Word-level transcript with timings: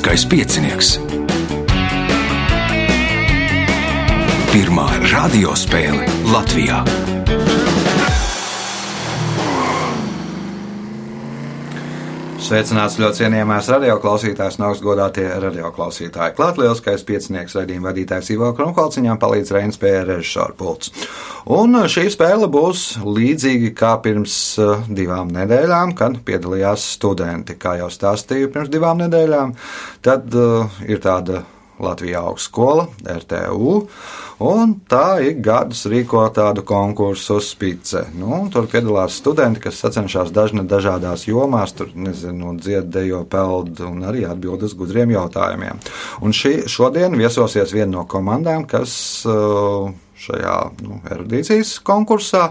Lieliskais 0.00 0.22
piecinieks. 0.32 0.88
Pirmā 4.48 4.86
radiospēle 5.12 6.06
Latvijā. 6.24 6.78
Sveicināts 12.40 12.96
ļoti 12.96 13.20
cienījamās 13.20 13.68
radioklausītājas 13.74 14.56
un 14.56 14.70
augstgadātie 14.70 15.26
radioklausītāji. 15.44 16.36
Klāt 16.38 16.56
lielskais 16.62 17.04
piecinieks 17.04 17.60
raidījuma 17.60 17.90
vadītājs 17.92 18.32
Ivo 18.32 18.54
Kronkalciņām 18.56 19.20
palīdz 19.20 19.52
Reinas 19.52 19.76
pie 19.84 19.98
režisora 20.08 20.56
pults. 20.56 20.94
Un 21.48 21.78
šī 21.88 22.08
spēle 22.12 22.50
būs 22.52 22.98
līdzīga 23.00 23.70
kā 23.76 23.94
pirms 24.04 24.34
uh, 24.60 24.82
divām 24.88 25.30
nedēļām, 25.32 25.94
kad 25.96 26.18
piedalījās 26.26 26.84
studenti. 26.96 27.56
Kā 27.60 27.78
jau 27.80 27.88
stāstīju 27.92 28.50
pirms 28.52 28.68
divām 28.72 29.00
nedēļām, 29.00 29.54
tad 30.04 30.36
uh, 30.36 30.82
ir 30.84 31.00
tāda 31.00 31.44
Latvijā 31.80 32.20
augstskola, 32.28 32.84
RTU, 33.08 33.76
un 34.44 34.74
tā 34.88 35.20
ik 35.24 35.40
gadus 35.44 35.86
rīko 35.88 36.26
tādu 36.36 36.64
konkursu 36.68 37.38
spice. 37.44 38.04
Nu, 38.20 38.42
tur 38.52 38.68
piedalās 38.70 39.16
studenti, 39.20 39.62
kas 39.64 39.80
sacenšas 39.80 40.32
dažna 40.36 40.66
dažādās 40.68 41.24
jomās, 41.28 41.72
tur, 41.76 41.88
nezinu, 41.96 42.52
dzied, 42.60 42.90
dejo, 42.92 43.22
peld 43.30 43.80
un 43.86 44.04
arī 44.10 44.26
atbild 44.28 44.66
uz 44.68 44.76
gudriem 44.76 45.14
jautājumiem. 45.16 45.80
Un 46.20 46.36
šī, 46.36 46.66
šodien 46.68 47.16
viesosies 47.16 47.72
viena 47.72 47.94
no 47.96 48.06
komandām, 48.08 48.68
kas 48.68 48.92
uh, 49.28 49.88
šajā 50.20 50.56
nu, 50.84 51.00
erudīcijas 51.10 51.76
konkursā 51.86 52.50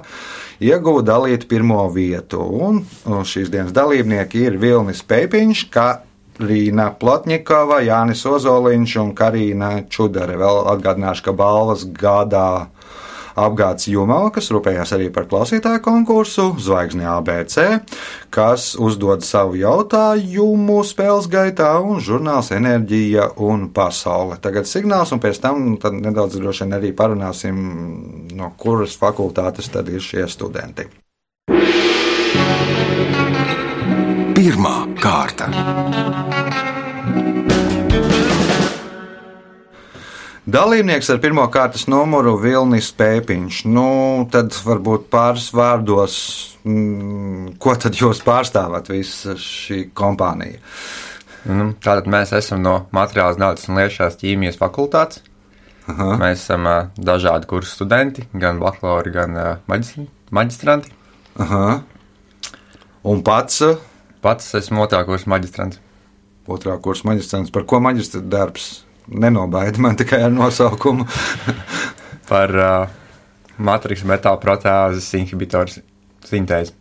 ieguva 0.63 1.03
dalīt 1.05 1.47
pirmo 1.51 1.83
vietu. 1.93 2.41
Un 2.41 2.83
šīs 3.05 3.51
dienas 3.53 3.73
dalībnieki 3.75 4.45
ir 4.47 4.59
Vilnis 4.61 5.03
Pēpiņš, 5.05 5.65
Rīna 6.39 6.85
Plotņikova, 6.95 7.81
Jānis 7.83 8.23
Ozoliņš 8.23 8.95
un 9.01 9.09
Karina 9.15 9.71
Čudare. 9.91 10.37
Vēl 10.39 10.61
atgādināšu, 10.71 11.25
ka 11.25 11.33
balvas 11.35 11.83
gādā 11.83 12.69
apgādes 13.39 13.87
Jumala, 13.89 14.31
kas 14.35 14.49
rūpējās 14.53 14.93
arī 14.95 15.09
par 15.13 15.27
klausītāju 15.31 15.81
konkursu, 15.85 16.49
Zvaigzne 16.59 17.07
ABC, 17.09 17.57
kas 18.33 18.73
uzdod 18.79 19.25
savu 19.25 19.57
jautājumu 19.59 20.79
spēles 20.87 21.29
gaitā, 21.31 21.71
un 21.81 22.01
žurnāls 22.03 22.51
Enerģija 22.55 23.31
un 23.45 23.67
pasaule. 23.75 24.39
Tagad 24.43 24.69
signāls, 24.69 25.13
un 25.15 25.23
pēc 25.23 25.41
tam 25.43 25.75
nedaudz 25.99 26.39
droši 26.39 26.65
vien 26.65 26.79
arī 26.79 26.93
parunāsim, 26.95 27.59
no 28.35 28.53
kuras 28.59 28.97
fakultātes 28.99 29.71
tad 29.73 29.89
ir 29.91 30.03
šie 30.03 30.27
studenti. 30.29 30.89
Pirmā 34.39 34.75
kārta. 35.01 35.49
Dalībnieks 40.49 41.09
ar 41.13 41.19
pirmā 41.21 41.43
kārtas 41.53 41.83
numuru 41.91 42.31
Vilnis 42.41 42.87
Pēpiņš. 42.97 43.57
Nu, 43.69 43.89
tad 44.33 44.55
varbūt 44.65 45.09
pāris 45.11 45.49
vārdos, 45.53 46.15
mm, 46.63 47.59
ko 47.61 47.75
tad 47.77 47.99
jūs 47.99 48.23
pārstāvat 48.25 48.89
visa 48.89 49.35
šī 49.37 49.83
kompānija? 49.93 50.61
Nu, 51.49 51.69
tātad 51.83 52.09
mēs 52.09 52.33
esam 52.39 52.63
no 52.65 52.73
materiālās 52.95 53.37
zinātnes 53.37 53.69
un 53.69 53.81
liešās 53.81 54.17
ķīmijas 54.23 54.57
fakultātes. 54.61 55.21
Aha. 55.89 56.15
Mēs 56.21 56.41
esam 56.47 56.65
uh, 56.69 56.89
dažādi 56.97 57.49
kursu 57.49 57.75
studenti, 57.75 58.25
gan 58.33 58.61
bakalauri, 58.63 59.13
gan 59.13 59.37
uh, 59.37 59.53
maģistri, 59.69 60.07
maģistranti. 60.33 60.93
Aha. 61.45 61.63
Un 63.09 63.25
pats? 63.27 63.61
Pats 64.25 64.53
esmu 64.57 64.87
otrā 64.87 65.05
kursa 65.05 65.29
maģistrants. 65.35 65.81
Otrā 66.49 66.79
kursa 66.81 67.11
maģistrants. 67.11 67.53
Par 67.53 67.69
ko 67.69 67.83
maģistra 67.85 68.25
darbs? 68.25 68.79
Nenobaida 69.09 69.81
man 69.81 69.97
tikai 69.97 70.21
ar 70.27 70.33
nosaukumu. 70.33 71.07
Par 72.29 72.53
uh, 72.53 72.89
matriks 73.57 74.03
metāla 74.07 74.39
proteāzes 74.41 75.07
inhibitoru 75.17 75.81
sintēzi. 76.29 76.75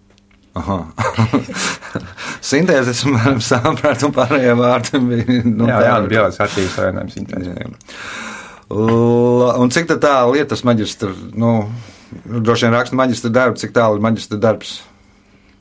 Sintēzes, 2.49 3.03
piemēram, 3.05 3.39
sāpēt 3.45 4.03
un 4.07 4.15
pārējie 4.17 4.55
vārdi 4.59 5.01
bija. 5.05 5.39
Nu, 5.47 5.69
jā, 5.71 5.79
jā, 5.87 5.95
bioloģiski 6.11 6.45
attīstības 6.45 6.75
savienojuma 6.79 7.15
sintēze. 7.15 7.69
Un 9.63 9.73
cik 9.75 9.93
tā 10.03 10.15
lietas 10.33 10.65
maģistra, 10.67 11.13
nu, 11.39 11.53
droši 12.27 12.67
vien 12.67 12.77
raksta 12.77 12.99
maģistra 12.99 13.33
darbu, 13.35 13.61
cik 13.63 13.75
tālu 13.77 13.99
ir 13.99 14.05
maģistra 14.05 14.41
darbs? 14.43 14.79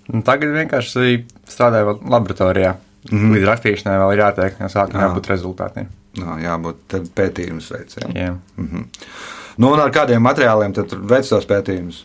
Nu, 0.08 0.24
tagad 0.28 0.56
vienkārši 0.56 1.24
strādāju 1.52 1.98
laboratorijā. 2.08 2.76
Mm 3.08 3.18
-hmm. 3.18 3.34
Līdz 3.36 3.48
rakstīšanai 3.48 4.00
vēl 4.02 4.14
ir 4.14 4.20
jātiek, 4.24 4.60
jau 4.60 4.70
sākumā 4.72 5.06
jābūt 5.06 5.30
rezultātiem. 5.32 5.88
Jā, 6.18 6.38
jābūt 6.48 7.00
pētījumus 7.16 7.72
veicējiem. 7.74 8.16
Jā. 8.18 8.36
Mm 8.58 8.70
-hmm. 8.72 8.86
Nu, 9.58 9.72
un 9.74 9.80
ar 9.82 9.92
kādiem 9.92 10.22
materiāliem 10.22 10.74
tad 10.74 10.94
veic 11.10 11.30
tos 11.30 11.46
pētījumus? 11.50 12.04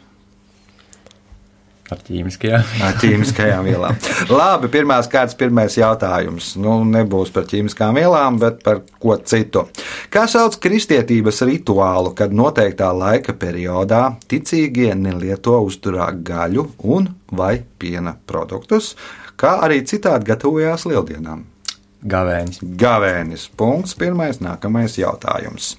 Ar 1.92 2.00
ķīmiskajām. 2.06 2.68
Ar 2.86 2.94
ķīmiskajām 3.02 3.66
vielām. 3.68 3.98
Labi, 4.30 4.70
pirmās 4.72 5.08
kārtas, 5.12 5.36
pirmais 5.36 5.76
jautājums. 5.76 6.54
Nu, 6.56 6.78
nebūs 6.88 7.32
par 7.34 7.44
ķīmiskām 7.50 7.98
vielām, 8.00 8.38
bet 8.40 8.62
par 8.64 8.80
ko 9.02 9.18
citu. 9.18 9.66
Kā 10.12 10.24
sauc 10.30 10.56
kristietības 10.62 11.42
rituālu, 11.48 12.14
kad 12.16 12.32
noteiktā 12.32 12.88
laika 12.96 13.36
periodā 13.36 14.14
ticīgie 14.30 14.94
nelieto 14.96 15.58
uzturā 15.66 16.08
gaļu 16.24 16.70
un 16.96 17.12
vai 17.32 17.58
piena 17.78 18.16
produktus, 18.26 18.94
kā 19.36 19.58
arī 19.66 19.82
citādi 19.84 20.32
gatavojās 20.32 20.88
lieldienām? 20.88 21.51
Gavēnis. 22.02 22.58
Gavēnis. 22.78 23.46
Punkts. 23.56 23.94
Pirmais, 23.98 24.40
nākamais 24.42 24.96
jautājums. 24.98 25.76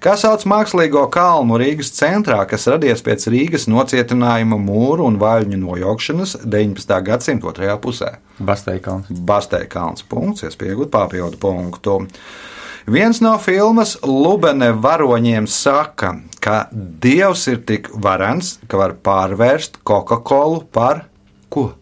Kā 0.00 0.14
sauc 0.16 0.46
mākslīgo 0.48 1.02
kalnu 1.12 1.58
Rīgas 1.60 1.92
centrā, 1.96 2.40
kas 2.48 2.64
radies 2.72 3.04
pēc 3.04 3.28
Rīgas 3.32 3.68
nocietinājuma 3.68 4.56
mūru 4.60 5.04
un 5.10 5.20
vaļņu 5.20 5.60
nojaukšanas 5.60 6.38
19. 6.44 6.98
gadsimta 7.10 7.50
otrajā 7.52 7.76
pusē? 7.82 8.10
Basteikalns. 8.40 9.12
Basteikalns. 9.28 10.04
Punkts. 10.08 10.46
Iespējot 10.48 10.92
papildu 10.92 11.40
punktu. 11.42 12.00
Viens 12.86 13.18
no 13.20 13.34
filmas 13.42 13.96
Lubene 14.06 14.70
varoņiem 14.78 15.48
saka, 15.50 16.12
ka 16.40 16.68
Dievs 16.72 17.48
ir 17.50 17.64
tik 17.66 17.90
varens, 17.98 18.60
ka 18.70 18.78
var 18.78 18.94
pārvērst 19.02 19.80
Coca-Colu 19.82 20.62
par 20.72 21.08
ko? 21.50 21.72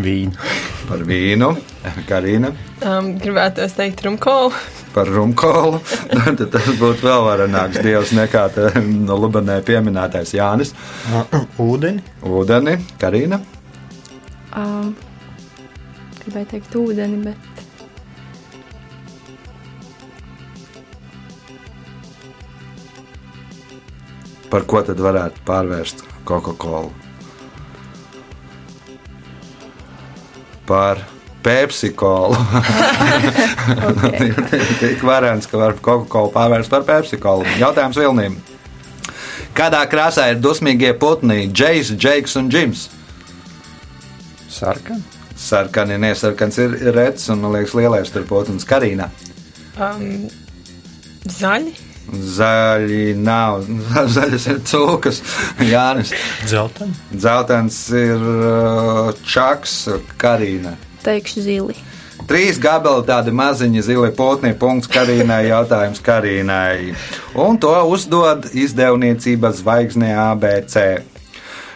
Vīnu. 0.00 0.32
Par 0.88 1.02
vīnu, 1.04 1.50
Karina. 2.08 2.52
Um, 2.80 3.12
gribētu 3.20 3.66
teikt, 3.76 4.00
rumkolu. 4.06 4.52
Par 4.94 5.08
rumkolu. 5.08 5.80
Tad 6.38 6.42
tas 6.52 6.68
būtu 6.80 7.04
vēl 7.04 7.24
varenāks 7.26 7.80
dievs 7.84 8.14
nekā 8.16 8.46
no 8.82 9.18
Lubanē 9.20 9.60
pieminētais 9.66 10.32
Jānis. 10.36 10.72
Ūdeni. 11.60 12.02
Ūdeni, 12.24 12.78
Karina. 13.00 13.42
Um, 14.56 14.94
gribēju 16.22 16.50
teikt, 16.56 16.76
ūdeni, 16.80 17.22
bet. 17.28 17.52
Par 24.52 24.66
ko 24.68 24.82
tad 24.84 24.98
varētu 25.00 25.46
pārvērst 25.48 26.04
Coca-Cola? 26.28 27.11
Par 30.66 31.02
Pepsi-kolu. 31.42 32.38
Tik 34.82 35.02
varants, 35.06 35.48
ka 35.50 35.58
var 35.58 35.76
Coca-Cola 35.82 36.32
pārvērst 36.34 36.72
par 36.72 36.86
Pepsi-Kolu. 36.88 37.46
Jautājums 37.60 37.98
Vilnīm. 37.98 38.38
Kādā 39.56 39.82
krāsā 39.90 40.30
ir 40.32 40.40
dusmīgie 40.40 40.94
putni 40.96 41.48
Džejs, 41.52 41.92
Džeiks 41.98 42.38
un 42.40 42.48
Džims? 42.52 42.86
Sarkani. 44.52 45.02
Sarkani, 45.42 45.98
nesarkans 45.98 46.58
ir 46.62 46.76
redzams 46.94 47.28
un, 47.34 47.42
man 47.42 47.56
liekas, 47.56 47.74
lielais 47.76 48.12
tur 48.14 48.24
putns 48.28 48.64
Karīna. 48.68 49.10
Um, 49.76 50.28
zaļi. 51.26 51.74
Zaļi 52.10 53.14
nav. 53.20 53.62
Zaļas 54.16 54.48
ir 54.50 54.60
cūkas. 54.68 55.22
Jānis. 55.68 56.12
Zeltens. 56.48 57.00
Zeltens 57.14 57.78
ir 57.96 58.18
uh, 58.18 59.14
čaks, 59.26 59.86
Karīna. 60.20 60.76
Teikšu 61.06 61.46
zili. 61.46 61.78
Trīs 62.28 62.58
gabali, 62.62 63.02
tādi 63.08 63.32
maziņi 63.34 63.82
zili 63.82 64.10
putni, 64.14 64.52
punkts 64.58 64.90
Karīnai, 64.92 65.46
jautājums 65.54 66.02
Karīnai. 66.04 66.92
Un 67.38 67.58
to 67.62 67.72
uzdod 67.90 68.46
izdevniecība 68.54 69.50
zvaigznē 69.56 70.12
ABC. 70.30 71.02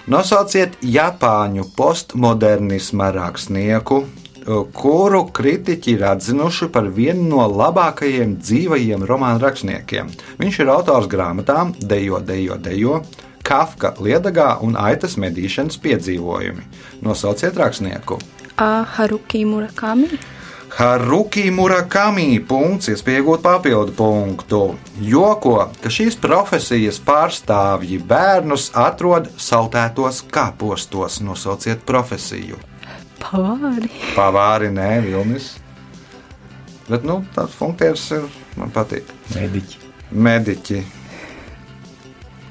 Nosauciet 0.06 0.76
Japāņu 0.86 1.66
postmodernisma 1.74 3.10
rakstnieku, 3.16 4.04
kuru 4.46 5.24
kritiķi 5.34 5.96
ir 5.96 6.04
atzinuši 6.12 6.68
par 6.72 6.86
vienu 6.94 7.26
no 7.32 7.46
labākajiem 7.50 8.36
dzīvajiem 8.38 9.06
romānu 9.08 9.42
rakstniekiem. 9.42 10.12
Viņš 10.38 10.60
ir 10.62 10.70
autors 10.70 11.08
grāmatām 11.10 11.74
Dejo, 11.80 12.20
Dejo, 12.22 12.58
Dejo, 12.62 13.00
Kafka 13.46 13.92
liedagā 14.02 14.56
un 14.62 14.74
aitas 14.78 15.14
medīšanas 15.22 15.78
piedzīvojumi. 15.82 16.64
Nosauciet 17.06 17.58
rakstnieku. 17.58 18.18
A. 18.56 18.86
Haruki 18.96 19.44
Murakami. 19.46 20.08
Haruki 20.76 21.46
Murakami 21.54 22.40
punkts, 22.44 22.90
iespēja 22.90 23.22
iegūt 23.22 23.44
papildu 23.46 23.94
punktu. 23.96 24.62
Joko, 25.00 25.58
ka 25.82 25.92
šīs 25.92 26.18
profesijas 26.20 26.98
pārstāvji 27.06 28.00
bērnus 28.02 28.72
atrod 28.76 29.30
saltētos 29.40 30.24
kāpostos. 30.32 31.22
Nosauciet 31.24 31.86
profesiju. 31.86 32.58
Pavāri. 33.22 33.90
Pavāri, 34.16 34.70
nē, 34.74 34.90
Vilnis. 35.04 35.54
Bet, 36.86 37.02
nu, 37.06 37.20
tāds 37.34 37.56
funkcijas 37.58 38.04
ir, 38.14 38.28
man 38.60 38.70
patīk. 38.74 39.08
Mediķi. 39.34 39.80
Mediķi. 40.26 40.82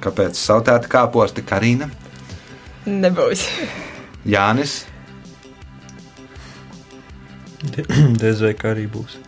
Kāpēc 0.04 0.38
saltēta 0.38 0.92
kāposti 0.92 1.46
Karina? 1.46 1.88
Nebūs. 2.86 3.48
Jānis. 4.28 4.82
Dezvei, 7.66 8.54
ka 8.60 8.74
arī 8.76 8.90
būs. 8.92 9.22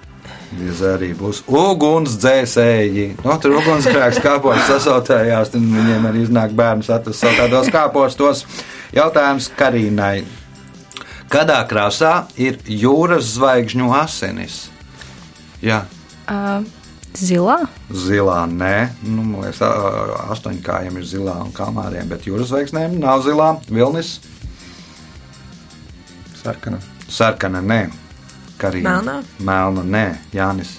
Diez 0.47 0.79
arī 0.87 1.09
būs 1.17 1.41
ugunsdzēsēji. 1.51 3.07
No, 3.25 3.35
tur 3.43 3.57
ugunsgrēks 3.59 4.21
kāpos 4.23 4.61
sasautējās, 4.69 5.51
un 5.59 5.65
viņiem 5.73 6.07
arī 6.07 6.23
iznāk 6.23 6.55
bērns 6.55 6.91
atrast 6.93 7.25
tādos 7.35 7.67
kāpostos. 7.73 8.45
Jautājums 8.95 9.49
Karīnai. 9.59 10.21
Kādā 11.27 11.59
krāsā 11.67 12.27
ir 12.39 12.61
jūras 12.71 13.33
zvaigžņu 13.35 13.91
asinis? 13.97 14.67
Jā, 15.59 15.83
A. 16.27 16.61
Zilā. 17.17 17.63
zilā 17.89 18.43
nē, 18.51 18.91
nu, 19.07 19.23
man 19.25 19.47
liekas, 19.47 19.61
astoņkājiem 20.35 20.99
ir 20.99 21.05
zilā 21.07 21.37
un 21.41 21.53
kamāriem, 21.55 22.05
bet 22.11 22.27
jūras 22.27 22.51
zvaigznēm 22.51 22.99
nav 23.01 23.23
zilā. 23.25 23.55
Vilnis, 23.71 24.19
Sarkana. 26.43 26.77
sarkana 27.09 27.63
nē, 27.63 27.79
Karīna. 28.61 28.99
Melnā? 28.99 29.15
Melna 29.39 29.85
nē, 29.87 30.05
Jānis. 30.35 30.75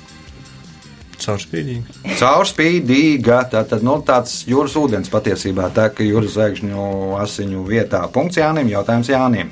Caurspīdīgi. 1.19 2.15
Caurspīdīga, 2.21 3.41
tā 3.51 3.65
tad 3.67 3.83
nu, 3.83 3.97
tāds 4.07 4.45
jūras 4.47 4.77
ūdens 4.79 5.11
patiesībā 5.11 5.73
tā, 5.75 5.89
ka 5.91 6.07
jūras 6.07 6.37
zvaigžņu 6.37 6.85
asiņu 7.19 7.65
vietā. 7.67 8.05
Punkts 8.15 8.39
Jānim, 8.39 8.71
jautājums 8.71 9.11
Jānim. 9.11 9.51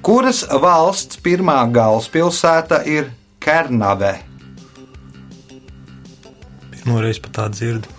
Kuras 0.00 0.40
valsts 0.48 1.18
pirmā 1.20 1.58
galvaspilsēta 1.74 2.78
ir 2.88 3.10
Kernave? 3.42 4.14
Pirmo 6.72 7.02
reizi 7.04 7.20
pat 7.20 7.34
tā 7.36 7.44
dzirdu. 7.52 7.90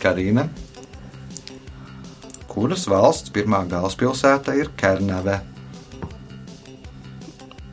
Karina. 0.00 0.46
Kuras 2.48 2.86
valsts 2.88 3.34
pirmā 3.36 3.60
galvaspilsēta 3.68 4.56
ir 4.56 4.72
Kernave? 4.80 5.42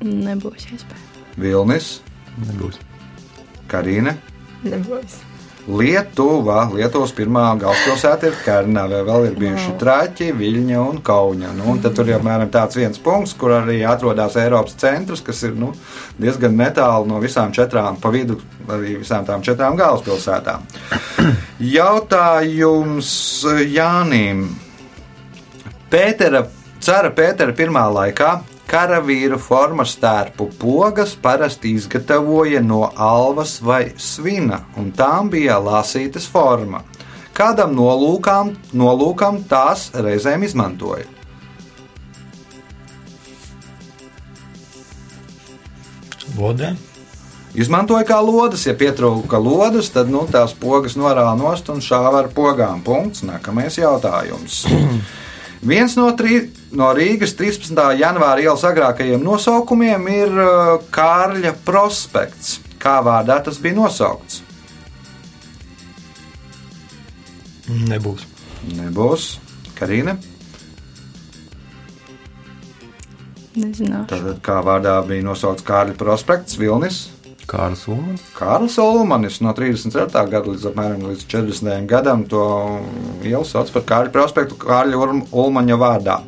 Nebūs 0.04 0.68
iespēja. 0.76 1.24
Vilnis, 1.40 2.02
Nebūs. 2.44 2.82
Karina. 3.72 4.18
Nebūs. 4.68 5.22
Lietuva, 5.66 6.68
Lietuvas 6.70 7.10
pirmā 7.18 7.48
galvaspilsēta 7.58 8.28
ir 8.30 8.36
Kernave, 8.46 9.00
vēl 9.08 9.32
ir 9.32 9.38
bijuši 9.40 9.72
Traķi, 9.82 10.28
Viļņa 10.38 10.82
un 10.84 11.00
Kauņa. 11.06 11.54
Nu, 11.58 11.66
un 11.74 11.80
tad 11.82 11.96
tur 11.98 12.12
ir 12.12 12.20
apmēram 12.20 12.52
tāds 12.54 12.78
viens 12.78 13.02
punkts, 13.02 13.34
kur 13.34 13.56
arī 13.58 13.80
atrodas 13.90 14.38
Eiropas 14.38 14.78
centrs, 14.78 15.24
kas 15.26 15.42
ir 15.48 15.56
nu, 15.58 15.72
diezgan 16.22 16.54
netālu 16.60 17.10
no 17.10 17.18
visām 17.24 17.50
četrām, 17.56 17.98
pa 17.98 18.14
vidu 18.14 18.38
arī 18.70 19.00
visām 19.02 19.26
tām 19.26 19.42
četrām 19.46 19.78
galvaspilsētām. 19.80 20.70
Jautājums 21.78 23.10
Jānim. 23.66 24.46
Pētera, 25.90 26.46
cara 26.78 27.10
Pētera 27.10 27.58
pirmā 27.58 27.88
laikā 27.90 28.36
karavīru 28.70 29.38
formas 29.42 29.96
tērpu 30.02 30.50
pogas 30.60 31.16
parasti 31.22 31.76
izgatavoja 31.78 32.62
no 32.62 32.90
alvas 32.96 33.60
vai 33.62 33.94
svina, 33.98 34.64
un 34.78 34.92
tām 34.96 35.30
bija 35.34 35.60
lasītas 35.62 36.28
forma. 36.32 36.84
Kādam 37.36 37.76
nolūkam, 37.76 38.54
nolūkam 38.74 39.42
tās 39.50 39.90
reizēm 39.94 40.46
izmantoja? 40.48 41.08
Vodē. 46.36 46.76
Izmantoja 47.56 48.04
kā 48.04 48.18
lodes, 48.20 48.66
ja 48.68 48.74
pietrūka 48.76 49.40
lodes, 49.40 49.88
tad 49.94 50.10
nu, 50.12 50.26
tās 50.28 50.52
pogas 50.60 50.98
norāda 51.00 51.38
nost 51.40 51.70
un 51.72 51.80
šāva 51.84 52.26
ar 52.26 52.28
pogām. 52.36 52.82
Punkts. 52.84 53.24
Nākamais 53.24 53.78
jautājums. 53.80 54.66
Viens 55.72 55.96
no, 55.96 56.10
trī, 56.20 56.42
no 56.78 56.92
Rīgas 56.96 57.36
13. 57.40 57.80
janvāra 58.00 58.44
ielas 58.44 58.64
agrākajiem 58.68 59.24
nosaukumiem 59.24 60.10
ir 60.12 60.36
uh, 60.36 60.76
Kārļa 60.94 61.56
prospekts. 61.66 62.60
Kā 62.82 63.00
vārdā 63.06 63.40
tas 63.46 63.58
bija 63.62 63.80
nosaukts? 63.80 64.44
Nebūs. 67.90 68.28
Nebūs. 68.78 69.28
Karina. 69.76 70.16
Nezināšu. 73.56 74.08
Tātad 74.12 74.40
kā 74.46 74.60
vārdā 74.66 75.00
bija 75.08 75.26
nosaukts 75.26 75.66
Kārļa 75.66 75.96
prospekts, 75.98 76.60
Vilnis. 76.60 77.06
Kārlis 77.50 77.86
Ulmans. 77.88 78.24
Kārlis 78.36 78.76
Olmanis 78.82 79.40
no 79.46 79.54
34. 79.56 80.26
gada 80.32 80.52
līdz 80.52 80.68
apmēram 80.72 81.06
līdz 81.12 81.26
40. 81.32 81.86
gadam 81.90 82.26
to 82.30 82.44
ielu 83.24 83.46
sauc 83.46 83.72
par 83.74 83.86
Kārļa 83.92 84.14
prospektu 84.14 84.58
Kārļa 84.62 85.02
Ulmaņa 85.30 85.80
vārdā. 85.82 86.20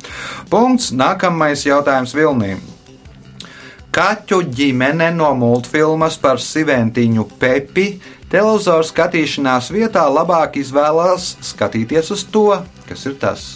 Punkts. 0.50 0.92
Nākamais 0.94 1.66
jautājums 1.66 2.14
Vilnīm. 2.16 2.62
Kaķu 3.94 4.42
ģimene 4.54 5.08
no 5.16 5.32
multfilmas 5.34 6.18
par 6.22 6.38
Siventiņu 6.42 7.24
Pepi 7.40 7.88
televizoru 8.30 8.86
skatīšanās 8.86 9.72
vietā 9.74 10.04
labāk 10.12 10.60
izvēlās 10.60 11.32
skatīties 11.50 12.12
uz 12.14 12.26
to, 12.32 12.50
kas 12.86 13.06
ir 13.08 13.16
tas. 13.18 13.48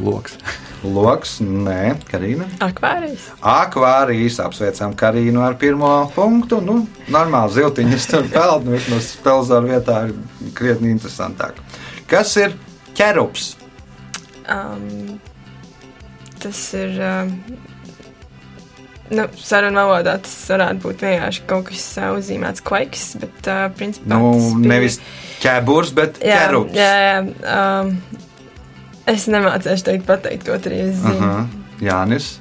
Loks. 0.00 0.38
Loks, 0.84 1.38
nē, 1.42 1.96
Karina. 2.06 2.44
Akvārijas. 2.62 3.24
Akvārijas 3.42 4.36
apsveicam 4.44 4.92
Karīnu 4.98 5.42
ar 5.42 5.56
pirmo 5.58 5.90
punktu. 6.14 6.60
Nu, 6.62 6.76
normāli 7.10 7.56
ziltiņas 7.56 8.06
tur 8.12 8.28
peld, 8.30 8.68
nu 8.68 8.76
vismaz 8.76 9.08
televizoru 9.24 9.72
vietā 9.72 9.96
ir 10.06 10.52
krietni 10.54 10.92
interesantāk. 10.94 11.58
Kas 12.10 12.36
ir 12.38 12.54
ķerups? 12.98 13.56
Um, 14.48 15.18
tas 16.40 16.60
ir. 16.78 16.94
Um, 17.02 17.34
nu, 19.18 19.26
sarunu 19.40 19.82
valodā 19.82 20.14
tas 20.22 20.36
varētu 20.52 20.84
būt 20.86 21.02
vienkārši 21.08 21.44
kaut 21.50 21.66
kas 21.72 21.84
uh, 21.98 22.12
uzzīmēts 22.20 22.62
kvaiks, 22.70 23.04
bet 23.22 23.50
uh, 23.50 23.66
principā. 23.76 24.14
Nu, 24.14 24.30
bija- 24.62 24.72
nevis 24.76 25.00
ķēburs, 25.42 25.90
bet 25.98 26.22
Jā, 26.22 26.44
ķerups. 26.46 26.78
jā, 26.78 26.94
jā. 27.08 27.18
Um, 27.58 27.92
es 29.12 29.26
nemācīšu 29.30 29.84
teikt, 29.88 30.06
pateikt, 30.08 30.44
ko 30.48 30.58
tur 30.62 30.74
ir 30.76 30.92
zina. 30.92 31.16
Aha. 31.32 31.46
Jānis, 31.80 32.38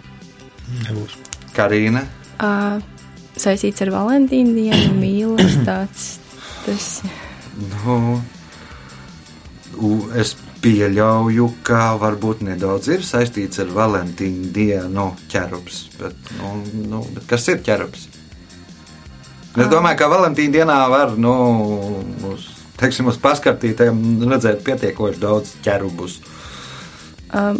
Nebūs. 0.83 1.13
Karina. 1.55 2.01
A. 2.43 2.79
Saistīts 3.38 3.83
ar 3.86 3.91
Valentīnu 3.93 4.55
dienu, 4.57 4.95
mīlestības 4.97 5.63
tāds. 5.67 6.05
Tas 6.65 6.88
Nu, 7.57 8.21
u- 9.77 10.09
es 10.17 10.36
pieļauju, 10.62 11.45
ka 11.65 11.97
varbūt 12.01 12.41
nedaudz 12.45 12.88
ir 12.93 13.05
saistīts 13.05 13.59
ar 13.63 13.69
Valentīnu 13.74 14.51
dienu 14.53 15.12
ķerups. 15.31 15.79
Bet, 16.00 16.15
nu, 16.39 16.51
nu, 16.89 17.01
bet 17.13 17.27
kas 17.29 17.47
ir 17.53 17.62
ķerups? 17.65 18.07
Es 19.57 19.69
domāju, 19.71 19.97
ka 19.97 20.09
Valentīna 20.12 20.53
dienā 20.59 20.77
var 20.89 21.15
nu, 21.17 21.33
uz, 22.33 22.50
teiksim, 22.77 23.07
uz 23.09 23.17
paskartītēm 23.21 24.01
redzēt 24.29 24.62
pietiekoši 24.65 25.21
daudz 25.24 25.55
ķerubus. 25.65 26.19
Um, 27.36 27.60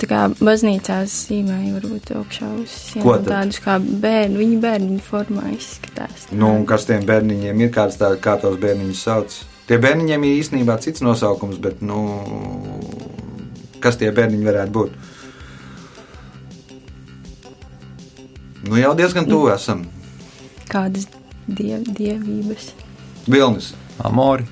tā 0.00 0.08
kā 0.10 0.20
baznīcās 0.36 1.14
zīmēja 1.28 1.74
varbūt 1.78 2.12
augšā 2.18 2.48
uz 2.60 2.70
Ko 2.70 2.76
sienām 2.92 3.24
tad? 3.24 3.28
tādus 3.32 3.60
kā 3.64 3.76
bērnu, 3.80 4.40
viņi 4.42 4.60
bērnu 4.62 5.00
formā 5.06 5.50
izskatās. 5.54 6.28
Nu, 6.32 6.52
un 6.58 6.66
kas 6.68 6.88
tiem 6.88 7.04
bērniņiem 7.08 7.64
ir, 7.64 7.72
kāds 7.74 7.98
tā, 8.00 8.12
kā 8.20 8.36
tos 8.42 8.58
bērniņus 8.62 9.04
sauc? 9.08 9.36
Tie 9.66 9.78
bērniņiem 9.82 10.24
ir 10.28 10.40
īstenībā 10.42 10.76
cits 10.84 11.02
nosaukums, 11.02 11.58
bet 11.62 11.80
nu, 11.82 12.00
kas 13.82 13.98
tie 13.98 14.12
bērniņi 14.14 14.46
varētu 14.46 14.74
būt? 14.76 14.98
Nu, 18.66 18.76
jau 18.80 18.92
diezgan 18.98 19.26
tuvu 19.30 19.50
esam. 19.54 19.84
Kādas 20.70 21.06
diev, 21.46 21.86
dievības. 21.94 22.72
Vilnis. 23.30 23.72
Amori. 24.02 24.46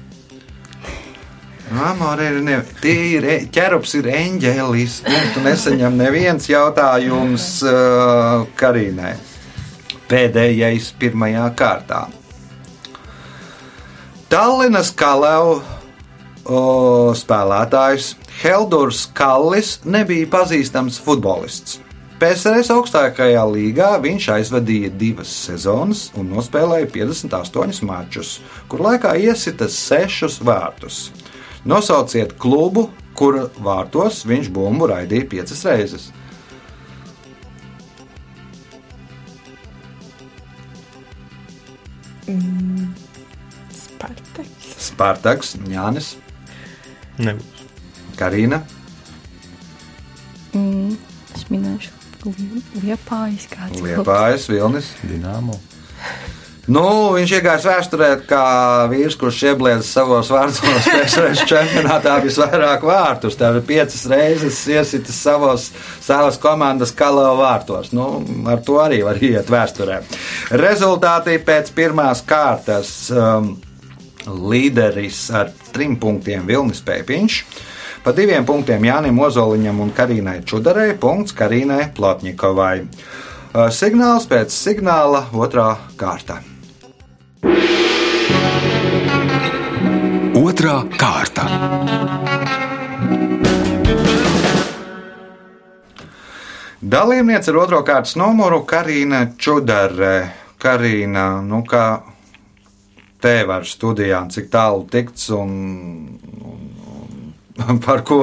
Amore 1.73 2.27
ir 2.29 2.43
ne, 2.45 2.59
tie 2.83 2.97
ir 3.17 3.25
e- 3.25 3.45
ķerups, 3.53 3.95
ir 4.01 4.11
eņģēlis. 4.13 4.99
Tu 5.35 5.45
nesaņem 5.45 5.97
neviens 5.97 6.49
jautājums 6.51 7.47
uh, 7.65 8.45
Karīnai. 8.61 9.15
Pēdējais 10.11 10.91
pirmajā 11.01 11.47
kārtā. 11.57 12.03
Tallinas 14.29 14.91
Kalēvu 14.93 15.63
spēlētājs 16.45 18.11
Heldors 18.43 19.07
Kallis 19.17 19.79
nebija 19.85 20.29
pazīstams 20.29 20.99
futbolists. 21.01 21.79
PSRS 22.21 22.71
augstākajā 22.71 23.43
līgā 23.51 23.89
viņš 24.03 24.29
aizvadīja 24.37 24.91
divas 24.97 25.33
sezonas 25.49 26.07
un 26.19 26.29
nospēlēja 26.31 26.87
58 26.95 27.83
mačus, 27.89 28.39
kur 28.69 28.85
laikā 28.85 29.17
iesita 29.19 29.69
sešus 29.69 30.39
vārtus. 30.45 31.09
Nosauciet 31.65 32.35
klubu, 32.41 32.89
kura 33.17 33.47
vārtos 33.65 34.23
viņš 34.29 34.51
bumbu 34.53 34.89
raidīja 34.91 35.29
piecas 35.31 35.65
reizes. 35.65 36.11
Spartaks. 43.73 44.75
Spartaks, 44.89 45.55
Jānis, 45.71 46.15
Nebūs. 47.19 47.67
Karina, 48.19 48.63
Mm, 50.55 50.93
es 51.35 51.49
minēšu, 51.51 51.91
liepājas 52.79 53.49
kāds. 53.51 53.81
Liepājas, 53.83 54.45
Vilnis. 54.47 54.93
Dināmo. 55.03 55.57
Nu, 56.65 57.13
viņš 57.13 57.33
iegāja 57.37 57.61
vēsturē 57.75 58.07
kā 58.25 58.45
vīrs, 58.89 59.19
kurš 59.21 59.43
iebliedz 59.51 59.85
savos 59.85 60.31
vārdos 60.33 60.63
PSRS 60.65 61.43
čempionātā 61.51 62.15
visvairāk 62.25 62.87
vārtus. 62.89 63.37
Tā 63.37 63.51
ir 63.53 63.67
piecas 63.69 64.07
reizes 64.09 64.63
iesitis 64.73 65.19
savos, 65.27 65.69
savas 66.05 66.39
komandas 66.41 66.95
kalo 66.97 67.27
vārtos. 67.43 67.93
Nu, 67.93 68.23
ar 68.49 68.65
to 68.65 68.79
arī 68.81 69.03
var 69.05 69.21
iet 69.21 69.53
vēsturē. 69.53 70.01
Rezultāti 70.57 71.37
pēc 71.45 71.69
pirmās 71.77 72.25
kārtas. 72.25 72.95
Um, 73.13 73.55
līderis 74.25 75.27
ar 75.37 75.51
trim 75.75 75.99
punktiem 76.01 76.47
Vilnis 76.49 76.81
Pēpiņš. 76.81 77.39
Pa 78.05 78.13
diviem 78.17 78.45
punktiem 78.49 78.85
Jānim 78.89 79.21
Ozoliņam 79.21 79.83
un 79.85 79.93
Karīnai 79.97 80.39
Čudarei, 80.49 80.95
punkts 80.97 81.37
Karīnai 81.37 81.91
Plotņikovai. 81.93 82.73
Uh, 82.81 83.69
Signāls 83.69 84.25
pēc 84.33 84.57
signāla 84.57 85.27
otrā 85.37 85.69
kārta. 86.01 86.41
Otra 90.65 90.97
kārta. 90.97 91.43
Dalībniece 96.81 97.51
ar 97.53 97.59
otro 97.61 97.83
kārtas 97.85 98.15
numuru 98.17 98.63
Karina 98.65 99.27
Čudare. 99.37 100.31
Karina, 100.57 101.43
nu 101.45 101.61
kā 101.69 102.01
tev 103.21 103.53
ar 103.53 103.69
studijām, 103.69 104.33
cik 104.33 104.49
tālu 104.49 104.87
tikts 104.89 105.29
un, 105.37 105.53
un, 106.41 107.29
un 107.61 107.85
par 107.85 108.01
ko 108.09 108.23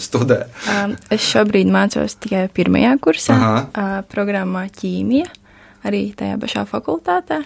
studē? 0.00 0.46
Um, 0.72 0.96
es 1.12 1.28
šobrīd 1.34 1.68
mācos 1.68 2.16
tikai 2.16 2.46
pirmajā 2.48 2.96
kursā, 3.04 3.36
Aha. 3.36 3.54
uh, 3.68 3.98
programmā 4.08 4.70
ķīmija, 4.80 5.28
arī 5.84 6.06
tajā 6.16 6.40
pašā 6.40 6.64
fakultātē. 6.72 7.44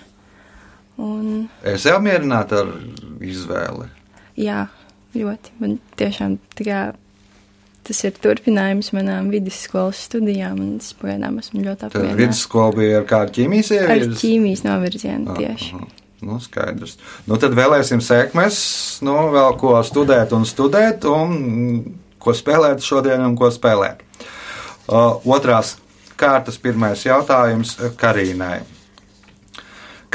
Un, 1.02 1.48
Es 1.66 1.90
jau 1.90 1.98
apmierināta 1.98 2.62
ar 2.62 2.70
izvēli. 3.20 3.95
Jā, 4.36 4.66
ļoti. 5.16 5.52
Man 5.62 5.78
tiešām 6.00 6.38
kā, 6.60 6.80
tas 7.86 8.00
ir 8.04 8.16
turpinājums 8.22 8.92
manām 8.96 9.28
vidusskolas 9.32 10.00
studijām, 10.08 10.58
un 10.60 10.72
es 10.80 10.92
pagaidām 10.98 11.38
esmu 11.42 11.62
ļoti 11.64 11.80
Tad 11.84 11.90
apmierināta. 11.92 12.18
vidusskola 12.22 12.74
bija 12.76 12.98
ar 13.02 13.06
kādu 13.10 13.36
ķīmijas 13.40 13.70
Ar 13.76 13.92
ieviezi? 13.96 14.18
ķīmijas 14.22 14.64
novirzienu 14.68 15.36
tieši. 15.38 15.72
Aha, 15.76 15.92
Nu, 16.26 16.38
skaidrs. 16.40 16.94
Nu, 17.28 17.36
tad 17.36 17.52
vēlēsim 17.52 18.00
sekmes, 18.00 18.56
nu, 19.04 19.12
vēl 19.34 19.52
ko 19.60 19.74
studēt 19.84 20.30
un 20.32 20.46
studēt, 20.48 21.04
un 21.04 21.92
ko 22.18 22.32
spēlēt 22.34 22.80
šodien 22.82 23.20
un 23.20 23.34
ko 23.36 23.50
spēlēt. 23.52 24.00
Uh, 24.88 25.20
otrās 25.28 25.74
kārtas 26.16 26.56
pirmais 26.58 27.04
jautājums 27.04 27.76
Karīnai. 28.00 28.62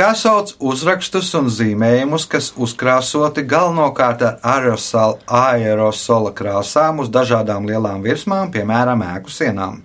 Kā 0.02 0.16
sauc 0.18 0.56
uzrakstus 0.66 1.28
un 1.38 1.46
zīmējumus, 1.54 2.24
kas 2.26 2.48
uzkrāsoti 2.58 3.44
galvenokārt 3.46 4.24
ar 4.26 4.40
aerosol, 4.50 5.20
aerosola 5.30 6.32
krāsām 6.34 7.04
uz 7.04 7.12
dažādām 7.14 7.68
lielām 7.70 8.02
virsmām, 8.02 8.50
piemēram, 8.50 9.04
ēku 9.06 9.30
sienām? 9.30 9.76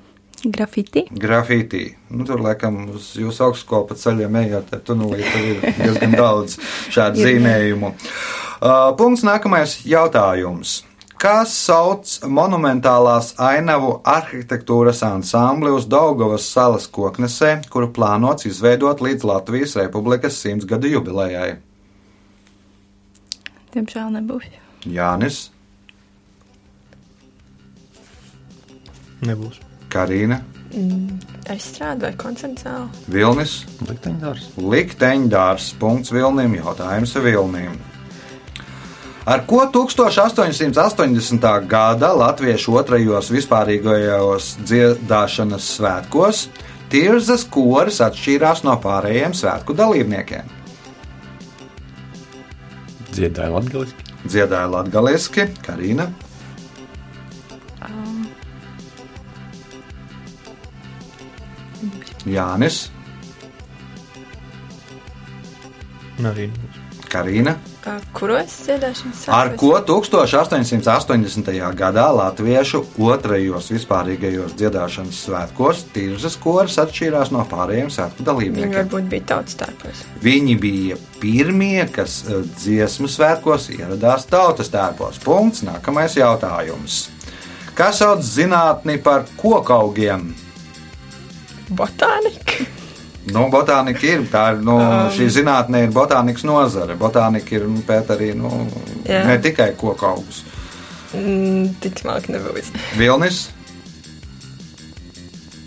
Grafiti. 0.40 1.02
Grafitī. 1.12 1.82
Nu, 2.08 2.25
tur, 2.25 2.40
laikam, 2.46 2.78
uz 2.96 3.11
jūsu 3.20 3.44
augstskolu 3.50 3.90
pa 3.90 3.99
ceļiem 4.00 4.40
ejot, 4.40 4.73
tad 4.73 4.87
tunelī 4.88 5.20
tur 5.20 5.50
ir 5.50 5.61
diezgan 5.82 6.16
daudz 6.16 6.56
šādu 6.96 7.20
zīmējumu. 7.26 7.92
Uh, 7.92 8.96
punkts 8.96 9.26
nākamais 9.28 9.82
jautājums. 9.85 10.78
Kā 11.16 11.46
sauc 11.49 12.11
monumentālās 12.28 13.32
ainavu 13.40 13.94
arhitektūras 14.04 15.00
ansambli 15.06 15.73
uz 15.73 15.87
Daugavas 15.88 16.44
salas 16.52 16.85
koknesē, 16.92 17.54
kuru 17.73 17.88
plānots 17.96 18.44
izveidot 18.50 19.00
līdz 19.00 19.25
Latvijas 19.25 19.76
Republikas 19.80 20.37
simtsgadu 20.44 20.92
jubilejai? 20.92 21.54
Diemžēl 23.73 24.12
nebūs. 24.18 24.50
Jānis, 24.87 25.46
Nebūs. 29.25 29.56
Karina, 29.88 30.42
Es 31.46 31.68
strādāju 31.70 32.18
koncerta 32.20 32.66
zālē. 32.66 33.02
Vilnis, 33.08 33.52
Likteņdārs. 33.87 34.49
Likteņdārs. 34.58 35.68
Punkts 35.80 36.12
Vilnim. 36.12 36.56
Jautājums 36.58 37.14
Vilnim. 37.23 37.78
Ar 39.26 39.42
ko 39.47 39.64
1880. 39.75 41.66
gada 41.66 42.12
latviešu 42.14 42.76
otrajos 42.78 43.30
vispārīgajos 43.35 44.52
dziedāšanas 44.62 45.71
svētkos 45.80 46.45
Tirzas 46.87 47.42
koris 47.50 47.99
atšķīrās 48.06 48.62
no 48.62 48.76
pārējiem 48.78 49.35
svētku 49.35 49.75
dalībniekiem? 49.75 50.52
Dziedāja 53.11 53.50
latgaliski. 53.56 54.06
Dziedāja 54.26 54.71
latgaliski, 54.71 55.49
Karina, 55.66 56.06
Um, 57.87 58.26
Jānis, 62.26 62.90
Arī 66.23 66.49
nebūs. 66.50 66.85
Karina. 67.12 67.56
Kuros 68.16 68.55
dziedāšanas 68.66 69.21
Ar 69.31 69.52
svētkos? 69.52 69.61
ko 69.61 70.00
1880. 70.02 71.50
gadā 71.78 72.07
latviešu 72.16 72.81
otrajos 72.99 73.69
vispārīgajos 73.71 74.57
dziedāšanas 74.59 75.21
svētkos 75.28 75.85
Tirzas 75.95 76.35
koris 76.43 76.78
atšķīrās 76.83 77.31
no 77.35 77.45
pārējiem 77.50 77.90
svētku 77.95 78.19
Viņi 78.23 78.26
dalībniekiem? 78.31 78.75
varbūt 78.81 79.09
bija 79.12 79.26
tautas 79.33 79.55
tērpos. 79.61 80.02
Viņi 80.25 80.57
bija 80.61 80.97
pirmie, 81.23 81.87
kas 81.95 82.25
eh, 82.26 82.43
dziesmu 82.59 83.07
svētkos 83.09 83.71
ieradās 83.76 84.26
tautas 84.31 84.73
tērpos. 84.75 85.21
Punkts. 85.25 85.62
Nākamais 85.66 86.16
jautājums. 86.19 87.07
Kas 87.76 87.99
sauc 88.02 88.23
zinātni 88.25 88.99
par 89.02 89.26
kokaugiem? 89.38 90.33
Botānika. 91.71 92.64
Nu, 93.35 93.47
botānika 93.50 94.06
ir 94.06 94.21
tā, 94.30 94.45
ir, 94.54 94.61
nu, 94.66 94.76
Um. 94.83 95.09
šī 95.16 95.26
zinātnē 95.40 95.85
ir 95.88 95.95
botānikas 95.95 96.45
nozare. 96.47 96.95
Botānika 97.00 97.56
ir 97.59 97.64
nu, 97.66 97.80
pēt 97.87 98.12
arī 98.14 98.33
nu, 98.38 98.50
Jā. 99.09 99.25
ne 99.26 99.38
tikai 99.42 99.73
kokaugus. 99.78 100.45
Mm, 101.16 101.75
Tik 101.83 101.99
smalki 102.02 102.35
nebūs. 102.37 102.71
Vilnis, 102.99 103.45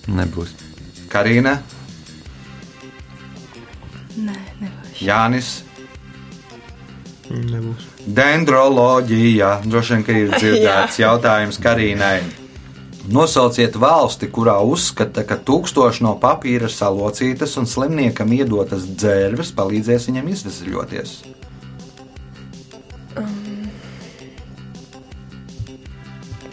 Nebūs. 0.09 0.49
Karina, 1.11 1.51
nē, 4.17 4.37
nebūs. 4.61 5.01
Jānis. 5.05 5.49
Nebūs. 7.29 7.85
Dendroloģija. 8.19 9.51
Droši 9.69 9.93
vien, 9.95 10.05
ka 10.07 10.15
ir 10.17 10.31
dzirdēts 10.41 10.97
jautājums 11.03 11.59
Karīnai. 11.61 12.15
Nosauciet 13.09 13.73
valsti, 13.79 14.27
kurā 14.29 14.59
uzskata, 14.61 15.23
ka 15.25 15.39
tūkstoši 15.41 16.03
no 16.05 16.11
papīra 16.21 16.69
salocītas 16.69 17.55
un 17.57 17.65
slimniekam 17.65 18.29
iedotas 18.35 18.85
dzērves 18.85 19.49
palīdzēs 19.57 20.05
viņam 20.11 20.29
izvesaļoties. 20.35 21.15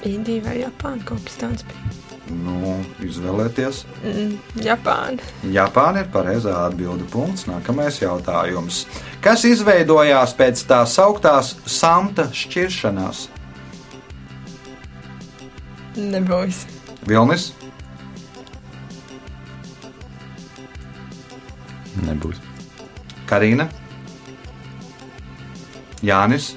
Indija 0.07 0.47
vai 0.47 0.57
Japāna 0.63 1.05
kaut 1.05 1.25
kas 1.27 1.39
tāds 1.43 1.67
bija. 1.67 1.87
Nu, 2.27 2.73
izvēlēties. 3.05 3.85
Mm, 4.03 4.35
Japāna. 4.65 5.29
Japāna 5.55 6.03
ir 6.03 6.11
pareizā 6.15 6.57
atbilde. 6.65 7.07
Punkts. 7.13 7.47
Nākamais 7.47 8.01
jautājums. 8.03 8.85
Kas 9.23 9.45
izveidojās 9.47 10.35
pēc 10.39 10.65
tā 10.67 10.83
sauktās 10.91 11.55
samta 11.71 12.31
šķiršanās? 12.35 13.27
Nebūs. 15.97 16.67
Vilnis, 17.07 17.51
Nebūs. 22.05 22.39
Karina, 23.27 23.67
Jānis. 26.05 26.53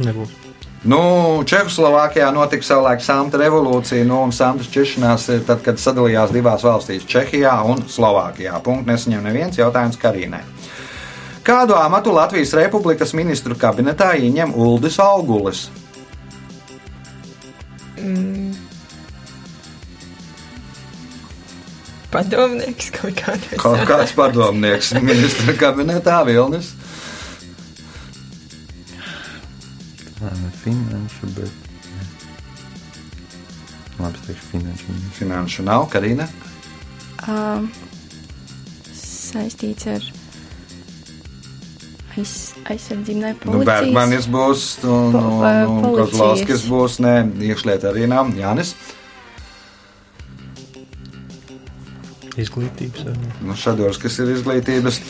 Nebūs. 0.00 0.36
Nu, 0.80 0.98
Čehoslovākijā 1.44 2.30
notika 2.32 2.64
savulaik 2.64 3.02
samta 3.04 3.36
revolūcija, 3.42 4.04
nu, 4.08 4.22
un 4.24 4.30
samta 4.32 4.64
šķiršanās 4.64 5.26
ir 5.34 5.42
tad, 5.48 5.60
kad 5.64 5.80
sadalījās 5.80 6.32
divās 6.32 6.64
valstīs- 6.64 7.04
Čehijā 7.12 7.52
un 7.68 7.84
Slovākijā. 7.84 8.56
Punkts 8.64 8.88
nesaņem 8.88 9.22
neviens 9.28 9.60
jautājums 9.60 10.00
Karīnai. 10.00 10.40
Kādu 11.44 11.76
amatu 11.76 12.12
Latvijas 12.12 12.54
Republikas 12.56 13.12
ministru 13.12 13.54
kabinetā 13.54 14.14
ieņem 14.16 14.56
Uldis 14.56 14.98
Augulis? 14.98 15.68
Padomnieks 22.10 22.90
kaut 22.96 23.14
kādā 23.18 23.58
Kaut 23.60 23.82
kāds 23.86 24.12
padomnieks 24.18 24.94
ministra 24.98 25.54
kabinetā 25.58 26.20
Vilnis. 26.26 26.72
Finanšu, 30.60 31.28
bet. 31.36 31.52
Labi, 34.00 34.18
es 34.18 34.26
teikšu 34.26 34.48
finanšu. 34.50 34.96
Finanšu 35.16 35.64
nav, 35.64 35.86
Karina. 35.92 36.26
Um, 37.28 37.70
saistīts 38.96 39.86
ar 39.88 40.04
aiz, 42.16 42.34
aizsardzību, 42.68 43.34
Nu. 43.48 43.62
Bergmanis 43.64 44.28
būs, 44.28 44.66
un, 44.84 45.16
un, 45.16 45.40
un 45.40 45.82
policijas? 45.84 46.14
Kozlovskis 46.14 46.66
būs, 46.68 46.98
nē, 47.04 47.14
iekšliet 47.50 47.86
arī 47.88 48.08
nav, 48.10 48.32
Jānis. 48.36 48.74
Izglītības. 52.38 53.08
Nu, 53.42 53.56
Šadors, 53.58 53.98
kas 53.98 54.18
ir 54.22 54.30
izglītības. 54.36 55.00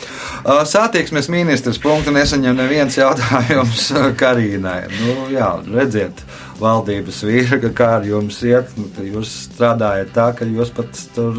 Uh, 0.41 0.63
Sātīksmes 0.67 1.29
ministrs 1.29 1.77
punktu 1.81 2.13
nesaņem 2.15 2.57
neviens 2.57 2.97
jautājums 2.97 3.87
uh, 3.93 4.09
Karīnai. 4.17 4.79
Nu, 4.95 5.15
jā, 5.33 5.51
redziet, 5.69 6.23
valdības 6.61 7.21
vīra, 7.27 7.61
kā 7.77 7.91
ar 7.99 8.07
jums 8.09 8.41
iet, 8.47 8.73
nu, 8.79 8.89
jūs 9.05 9.33
strādājat 9.51 10.13
tā, 10.17 10.31
ka 10.37 10.49
jūs 10.49 10.73
pat 10.75 11.01
tur 11.15 11.37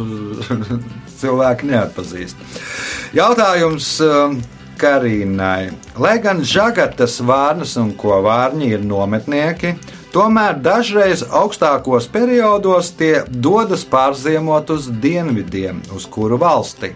cilvēki 1.20 1.72
neatpazīst. 1.72 2.46
Jautājums 3.18 3.94
um, 4.06 4.38
Karīnai. 4.82 5.72
Lai 6.02 6.16
gan 6.22 6.44
žagatas 6.46 7.18
vārnas 7.26 7.74
un 7.80 7.92
ko 7.98 8.22
vārņi 8.24 8.72
ir 8.76 8.86
nometnieki, 8.86 9.76
tomēr 10.12 10.58
dažreiz 10.62 11.24
augstākos 11.24 12.08
periodos 12.12 12.92
tie 12.98 13.24
dodas 13.28 13.86
pārziemot 13.88 14.70
uz 14.74 14.90
dienvidiem, 15.02 15.82
uz 15.96 16.06
kuru 16.06 16.38
valsti. 16.40 16.92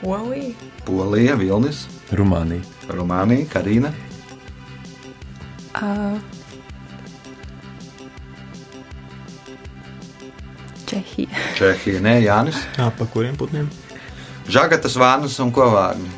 Polija. 0.00 0.54
Polija, 0.86 1.34
Vilnis, 1.36 1.84
Rumānija. 2.10 2.64
Rumānija, 2.88 3.46
Karina. 3.52 3.92
Uh, 5.76 6.16
Čehija. 10.90 11.28
Čehija, 11.54 12.00
nē, 12.02 12.16
Jānis. 12.24 12.58
Jā, 12.78 12.88
pa 12.96 13.06
kuriem 13.12 13.36
putniem? 13.38 13.68
Žagatas 14.50 14.96
vārnas 14.98 15.36
un 15.44 15.52
ko 15.54 15.68
vārni. 15.70 16.08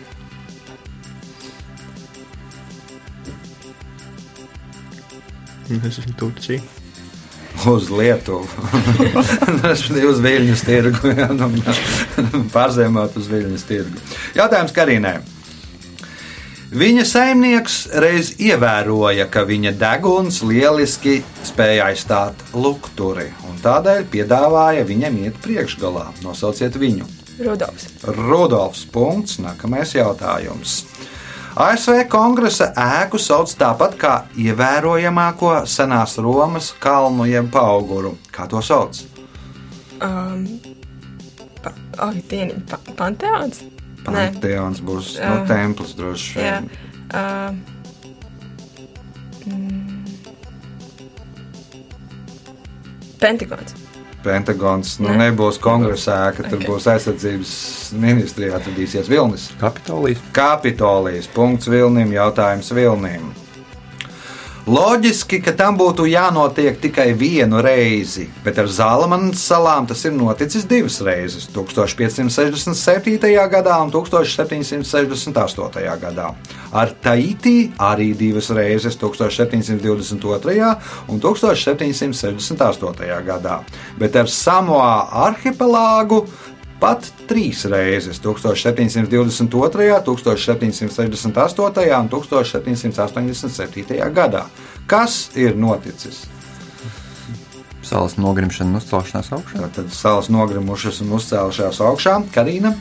Es 5.80 5.98
esmu 6.02 6.14
Turcija. 6.18 6.60
Uz 7.68 7.90
Lietuvu. 7.92 8.48
Uz 10.10 10.22
Viļņas 10.24 10.64
tirgu. 10.66 11.12
nu, 11.38 11.52
Pārzēmot 12.52 13.16
uz 13.20 13.28
Viļņas 13.30 13.68
tirgu. 13.68 14.02
Jautājums 14.38 14.74
Karīnai. 14.76 15.18
Viņa 16.72 17.02
saimnieks 17.04 17.74
reiz 18.00 18.30
ievēroja, 18.40 19.26
ka 19.28 19.42
viņa 19.44 19.74
deguns 19.76 20.38
lieliski 20.40 21.18
spēja 21.44 21.90
aizstāt 21.90 22.40
lukturi, 22.56 23.26
un 23.44 23.58
tādēļ 23.60 24.06
piedāvāja 24.14 24.86
viņam 24.88 25.18
iet 25.26 25.36
priekšgalā. 25.44 26.06
Nosauciet 26.24 26.78
viņu. 26.80 27.04
Rudolfs. 27.44 27.90
Rudolfs. 28.16 28.86
Punkts. 28.88 29.36
Nākamais 29.44 29.92
jautājums. 29.98 30.82
ASV 31.52 32.06
kongresa 32.08 32.70
ēku 32.78 33.18
sauc 33.20 33.50
tāpat 33.60 33.96
kā 34.00 34.12
ievērojamāko 34.40 35.66
senās 35.68 36.16
Romas 36.22 36.70
kalnu 36.80 37.26
jeb 37.28 37.52
auguru. 37.60 38.14
Kā 38.32 38.46
to 38.48 38.62
sauc? 38.64 38.96
Um, 40.02 40.46
pa, 41.62 41.74
oh, 42.06 42.16
dieni, 42.30 42.56
pa, 42.70 42.80
Panteons? 42.96 43.62
Nē. 44.02 44.32
Panteons 44.32 44.80
būs 44.82 45.16
Jā. 45.18 45.28
no 45.28 45.44
templis 45.50 45.92
droši 45.98 46.40
Jā. 46.40 46.56
vien. 46.56 46.70
Uh, 47.12 47.52
mm, 49.52 50.02
Pentagons. 53.20 53.81
Pentagons 54.22 54.98
nu, 55.02 55.08
Nē. 55.08 55.18
nebūs 55.26 55.58
kongresa 55.62 56.18
ēka, 56.30 56.48
tur 56.48 56.58
Ok. 56.60 56.66
būs 56.70 56.86
aizsardzības 56.94 57.52
ministrijā, 57.98 58.54
atradīsies 58.60 59.08
Vilnis. 59.10 59.50
Kapitolijas. 59.60 60.18
Kapitolijas 60.32 61.26
punkts 61.34 61.68
Vilnim, 61.68 62.12
jautājums 62.14 62.70
Vilnim. 62.74 63.32
Loģiski, 64.62 65.40
ka 65.42 65.50
tam 65.58 65.74
būtu 65.74 66.04
jānotiek 66.06 66.76
tikai 66.78 67.08
vienu 67.18 67.58
reizi, 67.64 68.28
bet 68.44 68.60
ar 68.62 68.68
Zālamanas 68.70 69.40
salām 69.42 69.88
tas 69.90 70.04
ir 70.06 70.12
noticis 70.14 70.62
divas 70.70 71.00
reizes- 71.02 71.48
1567. 71.54 73.48
gadā 73.50 73.80
un 73.82 73.90
1768. 73.90 75.98
gadā. 75.98 76.34
Ar 76.72 76.94
Taiti 77.02 77.72
arī 77.76 78.16
divas 78.16 78.50
reizes- 78.50 78.96
1722. 79.02 80.78
un 81.08 81.18
1768. 81.18 83.20
gadā, 83.26 83.64
bet 83.98 84.14
ar 84.14 84.26
Samoā 84.26 85.08
arhipelāgu 85.10 86.28
pat 86.82 87.06
trīs 87.30 87.62
reizes- 87.70 88.18
1722., 88.24 90.00
1768. 90.02 92.00
un 92.02 92.08
1787. 92.10 94.10
gadā. 94.14 94.44
Kas 94.86 95.28
ir 95.38 95.54
noticis? 95.56 96.24
Salas 97.82 98.14
nogrimšana 98.16 98.70
un 98.70 98.76
uzcelšanās 98.80 99.30
augšā. 99.36 99.68
Tad 99.74 99.86
salas 99.92 100.28
nogrimušas 100.30 101.00
un 101.02 101.08
uzcēlušās 101.18 101.80
augšā. 101.82 102.14
Karina, 102.34 102.74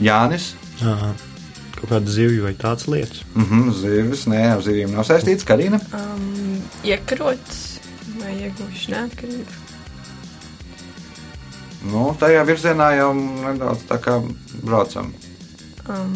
Jānis, 0.00 0.52
Ā, 0.80 1.12
Kaut 1.80 1.90
kāda 1.92 2.08
zivju 2.12 2.42
vai 2.44 2.52
tādas 2.54 2.86
lietas. 2.88 3.22
mm 3.34 3.44
-hmm, 3.44 3.72
zivis, 3.80 4.24
nē, 4.26 4.42
ar 4.54 4.60
zivīm 4.62 4.90
nav 4.94 5.04
saistīts. 5.04 5.44
Karina, 5.44 5.80
Um, 5.92 6.62
iekarots 6.84 7.78
vai 8.20 8.32
iegūši 8.36 8.88
neatkarību. 8.94 9.52
Nu, 11.88 12.10
tajā 12.20 12.44
virzienā 12.48 12.90
jau 12.98 13.14
nedaudz 13.16 13.86
tā 13.88 14.00
kā 14.02 14.18
braucam. 14.64 15.12
Um, 15.88 16.14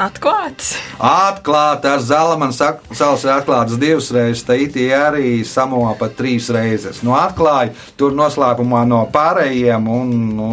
atklāts. 0.00 0.74
Atklāta 1.00 1.94
ar 1.94 2.04
Zalamanas 2.04 2.60
salas 2.60 3.24
ir 3.24 3.32
atklātas 3.34 3.80
divas 3.80 4.10
reizes, 4.14 4.44
Taitī 4.48 4.88
arī 4.96 5.40
samoā 5.46 5.94
pat 6.00 6.16
trīs 6.18 6.50
reizes. 6.54 7.02
Nu, 7.06 7.14
atklāja 7.18 7.74
tur 8.00 8.16
noslēpumā 8.16 8.86
no 8.88 9.04
pārējiem, 9.12 9.90
un 9.92 10.16
nu, 10.36 10.50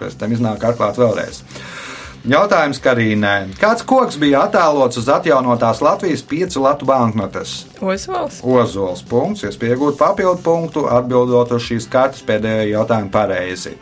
pēc 0.00 0.18
tam 0.20 0.34
iznāk 0.34 0.64
atklāt 0.70 1.00
vēlreiz. 1.00 1.42
Jautājums 2.28 2.76
Karīnai. 2.84 3.54
Kāds 3.56 3.84
koks 3.88 4.18
bija 4.20 4.42
attēlots 4.44 4.98
uz 5.00 5.06
atjaunotās 5.08 5.78
Latvijas 5.80 6.20
piecu 6.28 6.60
latu 6.60 6.84
banknotes? 6.88 7.62
Ozols. 7.80 8.42
Ozols 8.44 9.00
punkts, 9.08 9.46
iespēja 9.48 9.78
iegūt 9.78 9.96
papildu 9.96 10.42
punktu, 10.44 10.82
atbildot 10.92 11.54
uz 11.56 11.64
šīs 11.64 11.86
kartes 11.88 12.26
pēdējo 12.28 12.66
jautājumu 12.74 13.08
pareizi. 13.14 13.72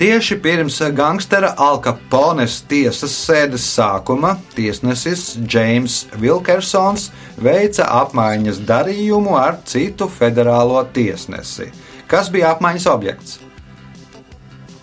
Tieši 0.00 0.40
pirms 0.42 0.80
gangstera 0.98 1.52
Alkapones 1.62 2.56
tiesas 2.66 3.14
sēdes 3.14 3.68
sākuma 3.70 4.32
tiesnesis 4.56 5.36
Džeims 5.46 6.00
Vilkersons 6.18 7.12
veica 7.38 7.86
apmaiņas 8.00 8.58
darījumu 8.66 9.38
ar 9.38 9.60
citu 9.62 10.10
federālo 10.10 10.82
tiesnesi. 10.90 11.70
Kas 12.10 12.34
bija 12.34 12.50
apmaiņas 12.56 12.90
objekts? 12.96 13.38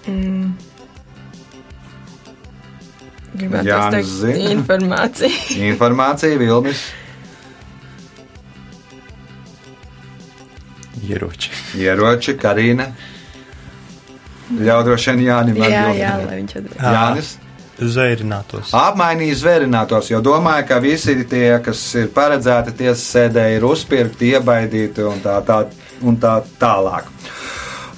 Mm. 0.08 0.68
Gribētu 3.39 3.69
Jānis 3.69 3.93
teikt 3.95 4.10
zina. 4.19 4.49
informāciju. 4.56 5.43
Informācija 5.71 6.39
Vilnis. 6.41 6.82
Ieroči. 11.10 11.52
Ieroči, 11.80 12.36
Karina. 12.39 12.89
Ļauj 14.49 14.84
droši 14.88 15.12
vien 15.13 15.21
Jānim 15.28 15.60
Jā, 15.62 15.67
atbildēt. 15.69 15.99
jā, 16.02 16.13
lai 16.25 16.39
viņš 16.41 16.56
atbild. 16.60 16.80
Jā. 16.82 16.93
Jānis. 16.97 17.30
Zērinātos. 17.80 18.71
Apmainīja 18.75 19.36
zvērinātos, 19.39 20.10
jo 20.12 20.17
domāju, 20.19 20.65
ka 20.67 20.82
visi 20.84 21.13
tie, 21.32 21.54
kas 21.63 21.80
ir 21.95 22.10
paredzēti 22.12 22.73
tiesas 22.75 23.06
sēdē, 23.13 23.45
ir 23.56 23.63
uzpirkti, 23.63 24.34
iebaidīti 24.34 25.06
un 25.08 25.21
tā, 25.23 25.38
tā, 25.47 25.62
un 26.04 26.17
tā 26.19 26.34
tālāk. 26.60 27.08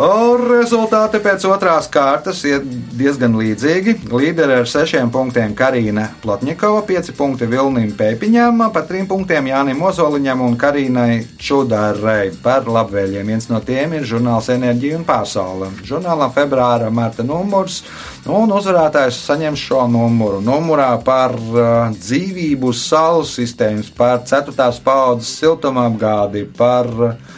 Un 0.02 0.40
rezultāti 0.50 1.20
pēc 1.22 1.44
otrās 1.46 1.86
kārtas 1.92 2.40
ir 2.50 2.64
diezgan 2.98 3.36
līdzīgi. 3.38 4.08
Līderi 4.10 4.56
ar 4.64 4.70
sešiem 4.70 5.12
punktiem 5.14 5.52
Karina 5.54 6.08
Plotņikova, 6.24 6.80
pieci 6.88 7.14
punkti 7.14 7.46
Vilnim 7.46 7.92
Pēpiņam, 8.00 8.64
pa 8.74 8.82
trim 8.90 9.06
punktiem 9.06 9.52
Jānim 9.52 9.84
Ozoliņam 9.86 10.42
un 10.48 10.56
Karīnai 10.58 11.20
Čudarei 11.38 12.32
par 12.42 12.66
labvēliem. 12.66 13.30
Viens 13.30 13.46
no 13.52 13.60
tiem 13.62 13.94
ir 14.00 14.08
žurnāls 14.10 14.50
Enerģija 14.50 14.98
un 14.98 15.06
pasaule. 15.06 15.70
Žurnālam 15.86 16.34
februāra 16.34 16.90
marta 16.90 17.22
numurs, 17.28 17.84
un 18.26 18.56
uzvarētājs 18.58 19.22
saņem 19.28 19.60
šo 19.60 19.84
numuru. 19.92 20.42
Numurā 20.42 20.96
par 21.06 21.38
uh, 21.38 21.94
dzīvību 21.94 22.74
saules 22.74 23.38
sistēmas, 23.38 23.94
par 23.94 24.26
ceturtās 24.26 24.82
paudzes 24.82 25.36
siltumapgādi, 25.44 26.48
par 26.58 26.90
uh, 27.12 27.38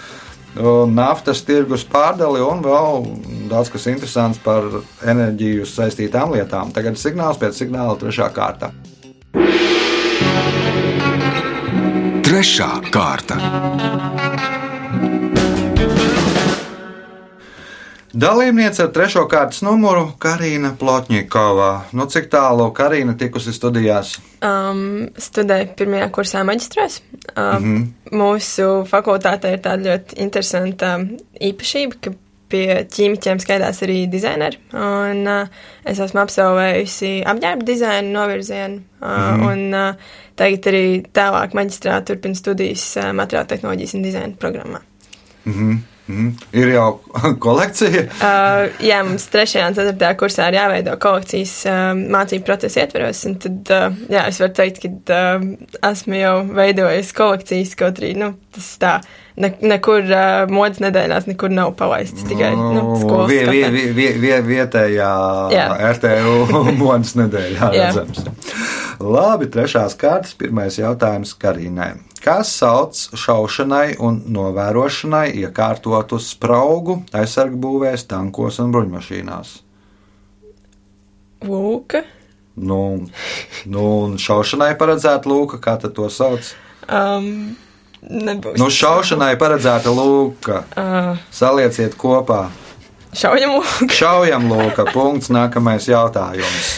naftas 0.94 1.42
tirgus 1.46 1.86
pārdali 1.90 2.42
un 2.46 2.62
vēl 2.66 3.06
daudz 3.50 3.72
kas 3.74 3.88
interesants 3.90 4.42
par 4.44 4.68
enerģiju 5.02 5.66
saistītām 5.66 6.36
lietām. 6.38 6.74
Tagad 6.76 7.00
signāls 7.02 7.42
pēc 7.42 7.64
signāla 7.64 7.98
trešā 8.00 8.30
kārta. 8.34 8.74
Trešā 12.24 12.72
kārta. 12.94 14.13
Dalībniece 18.14 18.84
ar 18.86 18.92
trešo 18.94 19.24
kārtas 19.26 19.64
numuru 19.66 20.04
Karina 20.22 20.70
Plotņikova. 20.78 21.70
Nu, 21.98 22.06
cik 22.06 22.28
tālu 22.30 22.68
Karina 22.78 23.16
tikusi 23.18 23.50
studijās? 23.56 24.20
Um, 24.46 25.08
studēju 25.18 25.72
pirmajā 25.80 26.12
kursā 26.14 26.44
maģistrās. 26.46 27.00
Um, 27.34 27.46
mm 27.46 27.64
-hmm. 27.64 27.88
Mūsu 28.20 28.68
fakultātē 28.90 29.56
ir 29.56 29.64
tāda 29.66 29.90
ļoti 29.90 30.20
interesanta 30.22 31.00
īpašība, 31.42 31.98
ka 32.02 32.14
pie 32.50 32.68
ķīmiķiem 32.96 33.42
skaitās 33.42 33.82
arī 33.82 34.06
dizaineri. 34.10 34.60
Un, 34.74 35.26
uh, 35.28 35.48
es 35.86 36.00
esmu 36.00 36.22
absolvējusi 36.22 37.24
apģērba 37.26 37.66
dizaina 37.66 38.20
novirzienu. 38.20 38.82
Uh, 39.02 39.08
mm 39.08 39.42
-hmm. 39.42 39.52
Un 39.52 39.74
uh, 39.74 39.96
tagad 40.36 40.68
arī 40.68 41.02
tālāk 41.14 41.58
maģistrā 41.58 42.06
turpinu 42.06 42.36
studijas 42.36 42.98
uh, 42.98 43.10
materiāla 43.10 43.48
tehnoloģijas 43.48 43.94
un 43.94 44.02
dizaina 44.02 44.34
programmā. 44.40 44.80
Mm 45.46 45.54
-hmm. 45.54 45.93
Mm, 46.08 46.34
ir 46.52 46.68
jau 46.74 46.88
kolekcija. 47.46 48.04
Uh, 48.20 48.66
jā, 48.84 49.00
mums 49.08 49.24
3. 49.32 49.62
un 49.70 49.78
4. 49.78 50.10
kursā 50.20 50.50
ir 50.52 50.58
jāveido 50.58 50.98
kolekcijas 51.00 51.54
uh, 51.70 51.82
mācību 51.96 52.44
procesa 52.48 52.84
ietveros. 52.84 53.24
Tad, 53.46 53.72
uh, 53.72 53.96
jā, 54.12 54.26
es 54.28 54.42
varu 54.44 54.56
teikt, 54.58 54.84
ka 54.84 55.22
uh, 55.40 55.48
esmu 55.94 56.20
jau 56.20 56.36
veidojis 56.60 57.14
kolekcijas, 57.16 57.76
kaut 57.80 58.04
arī 58.04 58.14
nu, 58.20 58.34
tas 58.56 58.70
tā. 58.84 58.94
Ne, 59.40 59.50
nekur 59.64 60.04
uh, 60.04 60.44
modes 60.52 60.84
nedēļās, 60.84 61.26
nekur 61.32 61.50
nav 61.56 61.72
palaists. 61.80 62.28
Tikai 62.28 62.52
nu, 62.60 63.00
skolas 63.02 63.32
vie, 63.32 63.42
vie, 63.48 63.66
vie, 63.74 63.88
vie, 63.96 64.12
vie, 64.20 64.38
vietējā 64.52 65.12
jā. 65.56 65.68
RTU 65.96 66.64
modes 66.84 67.16
nedēļā 67.18 67.76
redzams. 67.80 68.26
Labi, 69.00 69.48
trešās 69.56 69.96
kārtas, 70.00 70.36
pirmais 70.38 70.78
jautājums 70.78 71.32
Karīnai 71.40 71.94
kas 72.24 72.54
sauc 72.56 72.98
šaušanai 73.20 73.98
un 74.04 74.22
novērošanai 74.32 75.28
iekārtotu 75.44 76.20
spraugu 76.24 77.02
aizsargbūvēs, 77.16 78.08
tankos 78.08 78.62
un 78.64 78.72
bruņmašīnās. 78.76 79.56
Lūka. 81.44 82.04
Nu, 82.54 82.80
nu, 83.66 83.84
un 84.06 84.16
šaušanai 84.22 84.74
paredzēta 84.80 85.30
lūka, 85.30 85.60
kā 85.60 85.76
to 85.84 86.08
sauc? 86.14 86.54
Um, 86.88 87.56
nebūs. 88.04 88.60
Nu, 88.62 88.70
šaušanai 88.72 89.34
paredzēta 89.42 89.92
lūka. 89.92 90.64
Uh, 90.78 91.22
Salieciet 91.34 91.98
kopā. 92.00 92.46
šaujam 93.18 93.58
lūka. 93.58 93.90
Šaujam 93.92 94.48
lūka. 94.52 94.88
Punkts. 94.94 95.34
Nākamais 95.34 95.90
jautājums. 95.90 96.78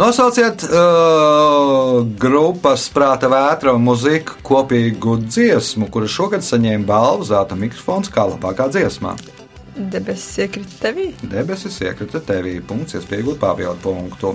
Nosauciet 0.00 0.62
uh, 0.64 1.98
grupas 2.16 2.86
Prāta 2.88 3.28
vētra 3.28 3.74
un 3.76 3.82
mūzika 3.84 4.38
kopīgu 4.40 5.18
dziesmu, 5.26 5.90
kura 5.92 6.08
šogad 6.08 6.46
saņēma 6.46 6.88
balvu 6.88 7.26
Zelta 7.28 7.58
mikrofons 7.60 8.08
kā 8.08 8.24
labākā 8.30 8.70
dziesmā. 8.72 9.12
Debesis 9.76 10.40
iekrita 10.46 10.80
tevī. 10.86 11.10
Debesis 11.20 11.76
iekrita 11.84 12.22
tevī. 12.24 12.56
Punkts, 12.64 12.96
iespējot 12.96 13.36
papildu 13.44 13.76
punktu. 13.84 14.32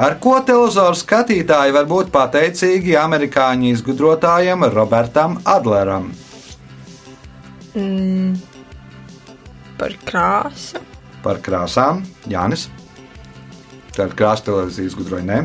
Ar 0.00 0.16
ko 0.16 0.38
televizoru 0.48 0.96
skatītāji 0.96 1.76
var 1.76 1.92
būt 1.92 2.08
pateicīgi 2.14 2.96
amerikāņu 3.04 3.68
izgudrotājam 3.76 4.64
Robertam 4.72 5.42
Adleram? 5.44 6.08
Mm, 7.76 8.38
par 9.76 10.00
krāsu. 10.08 10.80
Par 11.20 11.44
krāsām 11.44 12.00
Jānis. 12.32 12.70
Tāda 13.92 14.16
krāsa 14.16 14.48
televīzijas 14.48 14.96
gudroja 14.96 15.26
ne. 15.28 15.38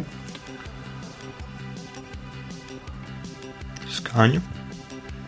Skaņu. 3.98 4.42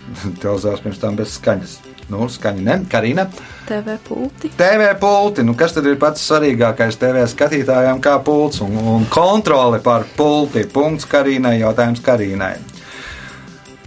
Televizors 0.42 0.84
pirms 0.86 1.02
tam 1.02 1.20
bez 1.20 1.36
skaņas. 1.36 1.78
Nu, 2.10 2.26
skaņa 2.32 2.64
ne. 2.66 2.78
Karina. 2.90 3.28
TV 3.68 4.00
pulti. 4.08 4.50
TV 4.58 4.88
pulti. 5.02 5.44
Nu, 5.46 5.54
kas 5.58 5.76
tad 5.76 5.86
ir 5.86 6.00
pats 6.02 6.24
svarīgākais 6.26 6.98
TV 6.98 7.26
skatītājiem 7.30 8.00
kā 8.02 8.16
pults 8.26 8.64
un, 8.66 8.74
un 8.96 9.06
kontrole 9.14 9.82
pār 9.86 10.08
pulti? 10.18 10.66
Punkts 10.74 11.06
Karīnai, 11.10 11.60
jautājums 11.62 12.02
Karīnai. 12.06 12.56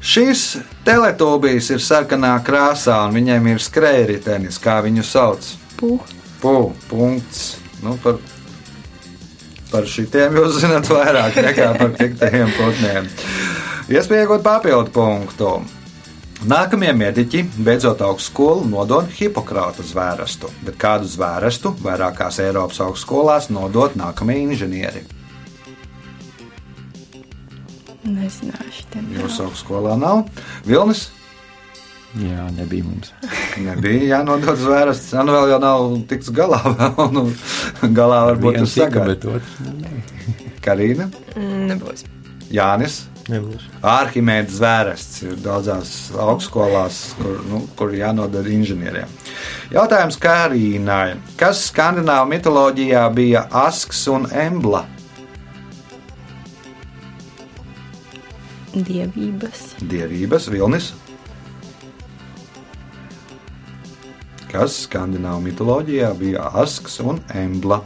Šis 0.03 0.59
teletūbijs 0.87 1.73
ir 1.75 1.83
sarkanā 1.83 2.35
krāsā, 2.47 2.97
un 3.07 3.15
viņiem 3.15 3.53
ir 3.53 3.63
skrējritenis, 3.63 4.59
kā 4.63 4.81
viņu 4.83 5.05
sauc. 5.07 5.47
Puh. 5.79 6.07
Puh, 6.43 6.73
punkts. 6.91 7.57
Nu, 7.83 7.95
par, 8.03 8.19
par 9.73 9.89
šitiem 9.89 10.37
jūs 10.37 10.61
zināt 10.63 10.89
vairāk 10.93 11.39
nekā 11.49 11.69
par 11.79 11.95
piektajiem 11.97 12.51
putniem. 12.59 13.09
Iespējot 13.93 14.45
papildu 14.45 14.93
punktu. 14.95 15.53
Nākamie 16.49 16.91
mediķi, 16.99 17.45
beidzot 17.63 18.01
augstskolu, 18.03 18.65
nodod 18.67 19.07
Hipokrāta 19.15 19.85
zvērestu, 19.87 20.51
bet 20.67 20.75
kādu 20.81 21.07
zvērestu 21.07 21.71
vairākās 21.85 22.41
Eiropas 22.43 22.81
augstskolās 22.83 23.47
nodot 23.55 23.95
nākamie 23.99 24.41
inženieri. 24.43 25.05
Nezināšu, 28.03 28.89
Jūsu 29.15 29.47
augstskolā 29.47 29.95
nav. 29.95 30.25
Vilnis 30.67 31.07
Jā, 32.21 32.45
nebija 32.53 32.85
mums. 32.85 33.13
nebija 33.65 34.19
jānodod 34.19 34.59
zvērests. 34.61 35.15
Nu, 35.25 35.33
vēl 35.33 35.55
jau 35.55 35.61
nav 35.63 35.85
tiks 36.11 36.29
galā. 36.37 36.59
Vēl, 36.77 37.07
nu, 37.15 37.23
galā 37.97 38.19
varbūt 38.33 38.59
tas 38.61 38.75
nebija. 38.77 39.33
Karina, 40.63 41.09
Mm, 41.33 41.63
nebūs. 41.73 42.05
Jānis. 42.53 42.99
Nebūs. 43.33 43.65
Arhimēdas 43.87 44.59
zvērests 44.59 45.23
ir 45.25 45.37
daudzās 45.41 45.93
augstskolās, 46.21 46.99
kur, 47.17 47.39
nu, 47.49 47.61
kur 47.79 47.95
jānodod 47.97 48.47
inženieriem. 48.51 49.09
Jautājums 49.73 50.19
Karīnai. 50.21 51.15
Kas 51.41 51.63
skandināvu 51.71 52.29
mitoloģijā 52.35 53.07
bija 53.15 53.47
asks 53.65 54.05
un 54.13 54.27
embla? 54.35 54.85
dievības. 58.73 59.63
Dievības 59.85 60.47
vilnis. 60.53 60.93
Kas 64.53 64.83
skandināvu 64.85 65.47
mitoloģijā 65.47 66.11
bija 66.21 66.45
asks 66.61 66.99
un 67.01 67.23
embla? 67.41 67.81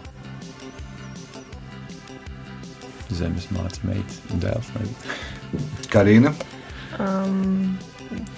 Zemes 3.14 3.46
mācīja 3.54 3.86
meitas 3.92 4.18
un 4.34 4.42
dēls. 4.42 4.70
Karina. 5.92 6.32
Um, 6.98 7.76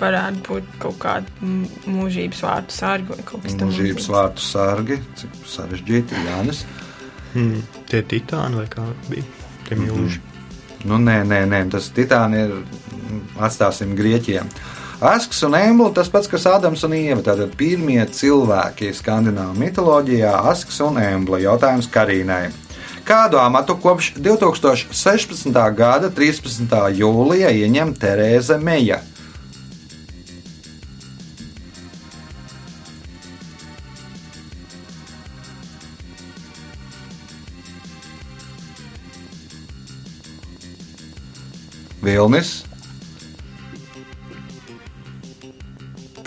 varētu 0.01 0.45
būt 0.45 0.77
kaut 0.83 0.99
kāda 1.03 1.49
mūžības 1.89 2.43
vārtu 2.45 2.77
sārga 2.77 3.17
vai 3.17 3.25
kaut 3.25 3.47
kas 3.47 3.57
tāds. 3.57 3.65
Mūžības 3.73 4.09
vārtu 4.13 4.45
sargi, 4.45 5.01
cik 5.19 5.41
sarežģīti 5.55 6.25
Jānis. 6.29 6.65
Hmm. 7.33 7.63
Tie 7.89 8.03
titāni 8.09 8.61
vai 8.61 8.67
kā 8.73 8.85
bija? 9.09 9.25
Tie 9.69 9.77
milži. 9.81 10.21
Nu, 10.89 11.01
nē, 11.03 11.23
nē, 11.27 11.43
nē, 11.51 11.65
tas 11.73 11.89
titāni 11.97 12.45
ir. 12.45 12.53
mm, 12.61 13.25
Atstāsim 13.49 13.97
grieķiem. 13.99 14.53
Asks 14.99 15.45
un 15.47 15.55
Embla 15.55 15.93
tas 15.95 16.09
pats, 16.11 16.27
kas 16.27 16.43
Ādams 16.51 16.81
un 16.83 16.97
Ieva. 16.99 17.23
Tātad 17.23 17.53
pirmie 17.55 18.01
cilvēki 18.03 18.89
skandināvu 18.99 19.55
mitoloģijā- 19.55 20.33
Asks 20.51 20.81
un 20.83 20.99
Embla. 20.99 21.39
Jautājums 21.39 21.87
Karīnai. 21.87 22.51
Kādu 23.07 23.39
amatu 23.39 23.77
kopš 23.79 24.15
2016. 24.19 25.71
gada 25.71 26.11
13. 26.11 26.91
jūlijā 26.91 27.53
ieņem 27.55 27.95
Terēza 27.95 28.59
Meija? 28.59 28.99
Vilnis, 42.03 42.68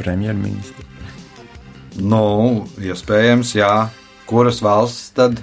Premjerministrs. 0.01 0.87
nu, 2.01 2.67
iespējams, 2.81 3.55
jā. 3.57 3.71
Kuras 4.29 4.61
valsts 4.63 5.11
tad? 5.17 5.39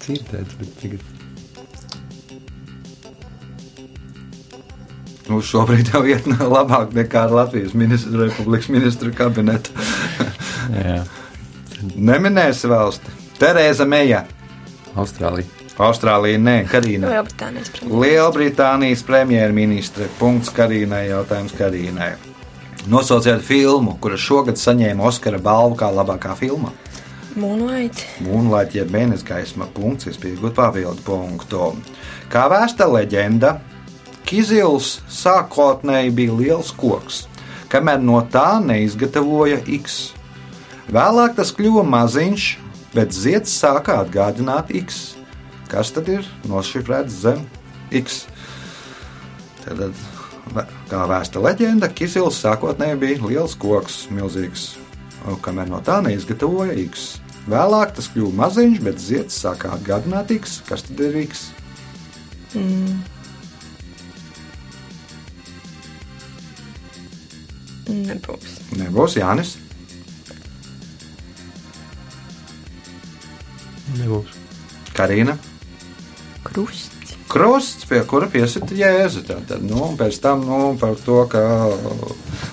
Dzirdēts, 0.00 0.58
bet 0.60 0.76
tagad. 0.80 1.06
Nu, 5.30 5.38
šobrīd 5.46 5.92
jau 5.94 6.02
iet 6.10 6.26
labāk 6.56 6.94
nekā 6.96 7.28
Latvijas 7.30 7.76
ministra, 7.78 8.24
Republikas 8.24 8.70
ministra 8.72 9.12
kabineta. 9.14 9.70
Jā. 10.74 11.00
Neminēsi 11.94 12.70
valsti. 12.70 13.14
Terēza 13.40 13.86
Meija, 13.88 14.24
Austrālija. 14.98 15.59
Austrālija, 15.80 16.38
nē, 16.40 16.56
Karina. 16.68 17.08
Lielbritānijas 17.08 17.70
premjerministrs. 17.72 18.00
Lielbritānijas 18.02 19.04
premjerministre. 19.08 20.08
Punkts 20.18 20.52
Karīnai, 20.52 21.06
jautājums 21.08 21.54
Karīnai. 21.56 22.10
Nosauciet 22.90 23.42
filmu, 23.44 23.96
kura 24.00 24.16
šogad 24.20 24.60
saņēma 24.60 25.04
Oskara 25.08 25.40
balvu 25.40 25.78
kā 25.80 25.88
labākā 25.92 26.34
filma. 26.36 26.72
Moonlight. 27.38 28.04
Moonlight, 28.26 28.74
jeb 28.74 28.90
mēnesis 28.92 29.24
gaisma, 29.26 29.68
punkts, 29.72 30.08
iespējot 30.10 30.56
papildu 30.56 31.04
punktu. 31.06 31.70
Kā 32.32 32.46
vēsta 32.50 32.88
leģenda, 32.90 33.58
Kizils 34.26 34.98
sākotnēji 35.10 36.12
bija 36.14 36.34
liels 36.38 36.72
koks, 36.76 37.24
kamēr 37.72 38.02
no 38.02 38.20
tā 38.32 38.58
neizgatavoja 38.64 39.62
X. 39.80 40.00
Vēlāk 40.90 41.38
tas 41.38 41.54
kļuva 41.54 41.86
maziņš, 41.86 42.50
bet 42.94 43.14
zieds 43.14 43.54
sāka 43.62 44.00
atgādināt 44.04 44.74
X. 44.82 45.19
Kas 45.70 45.92
tad 45.94 46.08
ir 46.10 46.26
nošifrēts 46.50 47.20
zem 47.22 47.44
X? 47.94 48.24
Tad, 49.62 49.92
kā 50.90 51.02
vēsta 51.06 51.42
leģenda, 51.42 51.90
Kizils 51.94 52.40
sākotnēji 52.42 52.98
bija 52.98 53.20
liels 53.22 53.54
koks, 53.60 54.02
milzīgs, 54.10 54.72
un 55.30 55.38
kamēr 55.44 55.70
no 55.70 55.78
tā 55.86 56.00
neizgatavoja 56.02 56.74
X. 56.88 57.20
Vēlāk 57.50 57.94
tas 57.96 58.10
kļuva 58.10 58.34
maziņš, 58.42 58.82
bet 58.84 58.98
zieds 59.02 59.38
sāka 59.44 59.70
atgādināt 59.76 60.32
X. 60.34 60.58
Kas 60.66 60.82
tad 60.88 61.00
ir 61.06 61.22
X? 61.22 61.46
Nebūs. 67.90 68.58
Nebūs 68.78 69.16
Jānis. 69.18 69.54
Nebūs. 73.98 74.34
Karina. 74.94 75.38
Krusts. 76.50 77.14
Krusts, 77.30 77.86
pie 77.86 78.00
kura 78.10 78.26
piesita 78.26 78.74
jēzu. 78.74 79.22
Tātad, 79.28 79.62
nu, 79.62 79.78
un 79.86 79.94
pēc 79.98 80.16
tam 80.22 80.42
nu, 80.48 80.58
par 80.80 80.96
to, 80.98 81.22
ka, 81.30 81.42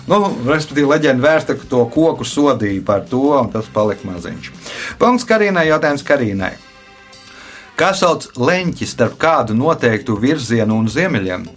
nu, 0.05 0.19
respektīvi, 0.45 0.85
leģenda 0.91 1.23
vērsta, 1.23 1.55
to 1.69 1.81
koku 1.93 2.27
sodīja 2.27 2.85
par 2.85 3.07
to, 3.09 3.23
un 3.39 3.49
tas 3.53 3.69
palika 3.73 4.05
maziņš. 4.05 4.51
Punkts 5.01 5.25
Karīnai, 5.25 5.65
jautājums 5.71 6.05
Karīnai. 6.05 6.53
Kā 7.77 7.91
sauc 7.97 8.29
leņķi 8.37 8.85
starp 8.89 9.17
kādu 9.21 9.57
noteiktu 9.57 10.17
virzienu 10.21 10.77
un 10.77 10.89
ziemeļiem? 10.89 11.49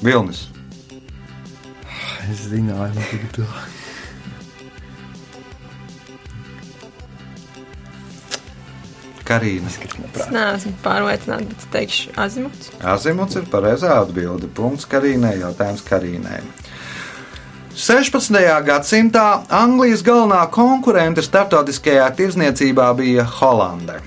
Vilnis. 0.00 0.46
Es 2.30 2.46
zināju, 2.46 2.94
man 2.94 3.06
tagad 3.10 3.32
to. 3.34 3.46
Karīna. 9.30 9.70
Es 9.70 10.30
neesmu 10.34 10.72
pārliecināts, 10.82 11.46
bet 11.50 11.62
es 11.62 11.68
teikšu 11.74 12.14
azimuts. 12.18 12.72
Azimuts 12.82 13.38
ir 13.38 13.46
pareizā 13.50 14.00
atbilde. 14.02 14.50
Punkts 14.54 14.88
Karīnai, 14.90 15.36
jautājums 15.42 15.84
Karīnai. 15.86 16.40
16. 17.80 18.34
gadsimtā 18.66 19.26
Anglijas 19.54 20.02
galvenā 20.04 20.42
konkurente 20.52 21.22
starptautiskajā 21.24 22.10
tirzniecībā 22.18 22.90
bija 22.98 23.24
Holande. 23.38 24.00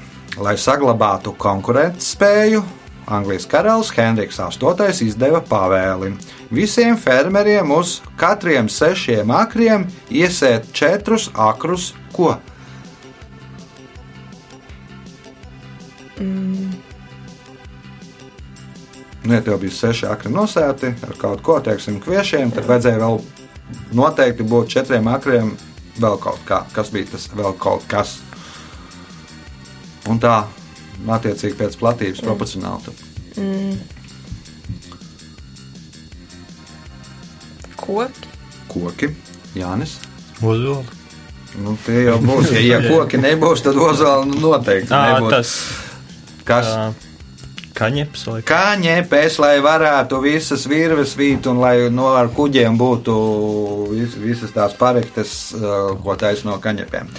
Lai 0.43 0.55
saglabātu 0.59 1.33
konkurētspēju, 1.39 2.63
Anglijas 3.07 3.45
karalis 3.49 3.91
Henriks 3.95 4.39
VIII 4.39 5.07
izdeva 5.07 5.41
pavēli 5.43 6.13
visiem 6.53 6.97
fermeriem 6.97 7.71
uz 7.75 7.99
katriem 8.19 8.69
sešiem 8.69 9.31
akriem 9.31 9.85
iesēt 10.09 10.71
četrus 10.71 11.29
akrus 11.33 11.91
ko? 12.15 12.37
Nu, 19.23 19.33
ja 19.33 19.41
tev 19.41 19.59
bija 19.59 19.71
seši 19.71 20.07
akri 20.11 20.31
nosēti 20.31 20.91
ar 21.07 21.15
kaut 21.19 21.43
ko, 21.43 21.59
teiksim, 21.63 22.01
kviešiem, 22.03 22.51
tad 22.51 22.67
vajadzēja 22.67 22.99
vēl 22.99 23.21
noteikti 23.95 24.43
būt 24.47 24.73
četriem 24.75 25.07
akriem 25.07 25.53
vēl 25.99 26.17
kaut 26.19 26.43
kā. 26.47 26.63
Kas 26.75 26.91
bija 26.91 27.13
tas 27.13 27.29
vēl 27.31 27.55
kaut 27.59 27.87
kas? 27.87 28.17
Un 30.11 30.19
tā, 30.19 30.43
attiecīgi 31.11 31.57
pēc 31.59 31.77
platības 31.81 32.21
proporcionāli. 32.23 32.81
tad 32.87 32.95
Koki. 37.83 38.27
Koki, 38.71 39.09
Jānis. 39.57 39.97
Ozola. 40.41 40.83
Nu, 41.61 41.75
tie 41.85 42.05
jau 42.07 42.17
būs. 42.23 42.49
Ja, 42.55 42.79
ja 42.79 42.79
koki 42.89 43.19
nebūs, 43.21 43.61
tad 43.65 43.77
ozola 43.77 44.23
nu, 44.25 44.39
noteikti 44.41 44.89
Tā, 44.89 45.01
nebūs. 45.13 45.33
tas 45.33 45.51
Kas? 46.47 46.69
tā, 46.71 47.12
kaņeps 47.77 48.25
vai 48.29 48.41
Kā 48.47 48.75
ņepēs, 48.79 49.37
lai 49.41 49.57
varētu 49.63 50.19
visas 50.23 50.65
virves 50.69 51.15
vīt 51.19 51.47
un 51.49 51.61
lai 51.63 51.89
no 51.93 52.09
ar 52.15 52.29
kuģiem 52.33 52.77
būtu 52.79 53.15
vis, 53.91 54.15
visas 54.19 54.53
tās 54.55 54.75
parektes, 54.79 55.33
uh, 55.57 55.93
ko 56.03 56.15
taisa 56.19 56.47
no 56.47 56.57
kaņepēm. 56.63 57.09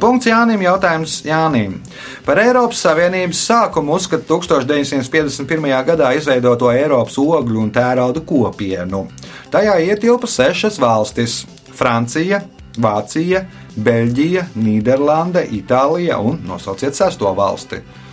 Punkts 0.00 0.28
Jānim, 0.30 0.62
jautājums 0.64 1.20
Jānim. 1.26 1.80
Par 2.26 2.40
Eiropas 2.42 2.84
Savienības 2.86 3.42
sākumu 3.48 3.98
uzskata 3.98 4.26
1951. 4.30 5.70
gadā 5.90 6.12
izveidoto 6.18 6.70
Eiropas 6.72 7.18
ogļu 7.20 7.66
un 7.66 7.74
tērauda 7.74 8.22
kopienu. 8.26 9.06
Tajā 9.54 9.78
ietilpa 9.90 10.30
sešas 10.30 10.80
valstis- 10.82 11.44
Francija, 11.78 12.42
Vācija, 12.78 13.44
Beļģija, 13.74 14.48
Nīderlande, 14.54 15.44
Itālija 15.50 16.18
un 16.22 16.40
nosauciet 16.46 16.94
sesto 16.94 17.30
valsti. 17.34 18.03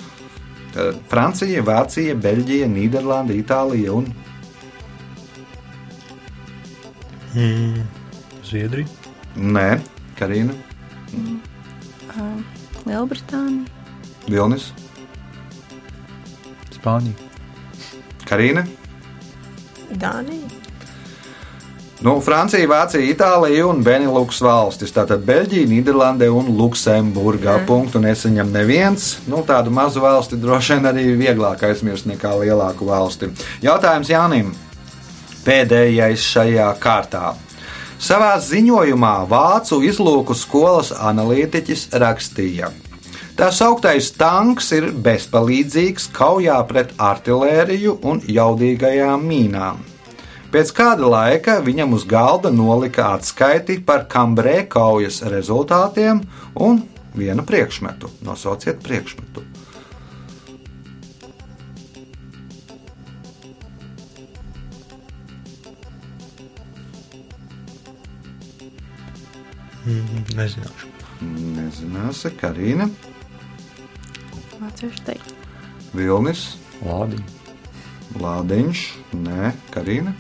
Tad 0.71 0.99
Francija, 1.12 1.63
Vācija, 1.67 2.15
Beļģija, 2.15 2.67
Nīderlanda, 2.71 3.36
Itālija 3.36 3.95
un 3.97 4.07
mm, 7.36 7.81
Zviedrija. 8.47 8.88
Nē, 9.36 9.67
Karina, 10.19 10.55
Lielbritānija. 12.86 13.67
Vilnis, 14.31 14.71
Spānija. 16.71 17.29
Karina. 18.27 18.65
Dānija. 19.91 20.61
Nu, 22.01 22.15
Francija, 22.17 22.65
Vācija, 22.65 23.05
Itālija 23.05 23.67
un 23.69 23.83
Benelux 23.85 24.39
valstis. 24.41 24.89
Tātad 24.95 25.21
Beļģija, 25.27 25.67
Nīderlande 25.69 26.31
un 26.33 26.47
Luksemburgā. 26.57 27.59
Mm. 27.59 27.67
Punktu 27.69 28.01
nesaņem 28.01 28.49
neviens. 28.49 29.11
Nu, 29.29 29.43
tādu 29.45 29.69
mazu 29.69 30.01
valsti 30.01 30.39
droši 30.41 30.79
vien 30.79 30.89
arī 30.89 31.05
vieglāk 31.19 31.61
aizmirst 31.69 32.09
nekā 32.09 32.33
lielāku 32.41 32.89
valsti. 32.89 33.29
Jautājums 33.61 34.09
Jānim. 34.09 34.49
Pēdējais 35.45 36.25
šajā 36.25 36.71
kārtā. 36.81 37.35
Savā 38.01 38.33
ziņojumā 38.41 39.15
Vācu 39.29 39.83
izlūku 39.85 40.33
skolas 40.33 40.89
analītiķis 40.97 41.91
rakstīja, 42.01 42.71
Tā 43.41 43.47
sauktais 43.55 44.11
tanks 44.19 44.67
ir 44.75 44.89
bezpalīdzīgs 45.05 46.09
kaujā 46.13 46.57
pret 46.69 46.91
artēriju 47.01 47.95
un 48.05 48.19
jaudīgajām 48.27 49.23
mīnām. 49.25 49.90
Pēc 50.51 50.73
kāda 50.75 51.07
laika 51.07 51.59
viņam 51.63 51.93
uz 51.95 52.03
galda 52.03 52.49
nolika 52.51 53.13
atskaiti 53.15 53.77
par 53.87 54.03
kambrē 54.11 54.65
kaujas 54.67 55.21
rezultātiem 55.31 56.19
un 56.59 56.81
vienu 57.15 57.45
priekšmetu. 57.47 58.11
Nosauciet 58.27 58.83
priekšmetu. 58.83 59.45
Mm, 69.81 70.25
nezināšu. 70.35 70.89
Nezināsi, 71.21 72.29
Karina, 72.37 72.89
Vāciešu 74.61 75.05
teikt. 75.07 75.31
Vilnis, 75.95 76.43
Lādiņa. 76.85 77.39
Lādiņš, 78.21 78.83
Nē, 79.15 79.53
Karina, 79.73 80.13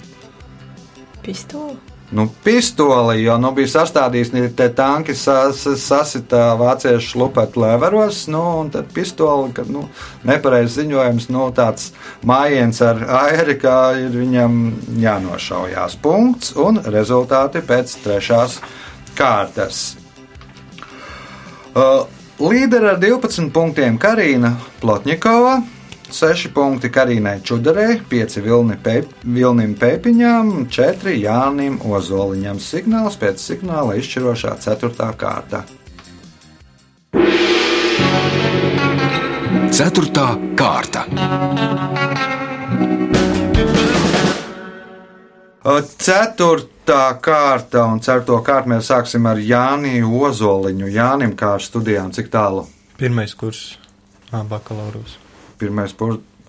Pistola. 1.25 1.79
Nu, 2.11 2.27
pistoli, 2.43 3.21
jo 3.23 3.37
nu, 3.39 3.53
bija 3.55 3.69
sastādījis 3.71 4.33
tie 4.59 4.65
tanki, 4.75 5.13
sas, 5.15 5.61
sasita 5.79 6.57
vāciešu 6.59 7.21
lupētu 7.21 7.61
leveros, 7.63 8.25
nu, 8.27 8.41
un 8.59 8.71
tad 8.73 8.89
pistoli, 8.91 9.53
kad 9.55 9.71
nu, 9.71 9.85
nepareizs 10.27 10.75
ziņojums, 10.81 11.29
nu, 11.31 11.45
tāds 11.55 11.93
mājiens 12.27 12.83
ar 12.83 12.99
aeri, 13.21 13.55
kā 13.61 13.77
ir 14.03 14.11
viņam 14.11 14.59
jānošaujās. 14.99 15.95
Punkts 16.03 16.51
un 16.59 16.83
rezultāti 16.83 17.63
pēc 17.63 17.95
trešās 18.03 18.59
kārtas. 19.15 19.85
Uh, 21.71 22.03
Līderi 22.41 22.87
ar 22.89 22.97
12 22.97 23.51
punktiem 23.53 23.99
Karina 24.01 24.55
Plotņikova. 24.81 25.59
6 26.13 26.51
punkti 26.53 26.89
Karīnai 26.93 27.39
Čudarei, 27.43 27.99
5 28.09 28.41
vilni 28.43 28.75
pēp, 28.83 29.11
Vilnim 29.23 29.75
Pēpiņām, 29.79 30.51
4 30.71 31.13
Jānim 31.17 31.79
Ozoliņam. 31.87 32.59
Signāls 32.61 33.17
pēc 33.21 33.41
signāla 33.41 33.95
izšķirošā 34.01 34.57
4. 34.61 35.11
kārta. 35.17 35.63
4. 39.71 40.27
kārta. 40.59 41.05
Ceturtā 46.01 47.01
kārta 47.21 47.83
un 47.87 47.99
ceturto 48.01 48.39
kārtu 48.45 48.73
mēs 48.73 48.87
sāksim 48.89 49.27
ar 49.29 49.37
Jāniju 49.37 50.11
Ozoliņu. 50.27 50.91
Jānim 50.91 51.35
kā 51.37 51.55
ar 51.57 51.65
studijām, 51.65 52.09
cik 52.11 52.31
tālu? 52.33 52.65
Pirmais 52.97 53.35
kurs, 53.37 53.77
bakalauros. 54.31 55.19
Pirmais 55.61 55.95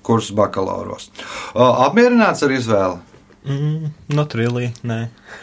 kurs 0.03 0.31
bakalauros. 0.35 1.11
Apmierināts 1.55 2.43
ar 2.47 2.55
izvēli? 2.57 3.01
Mm, 3.43 3.91
not 4.15 4.37
really, 4.39 4.69
nē. 4.87 4.99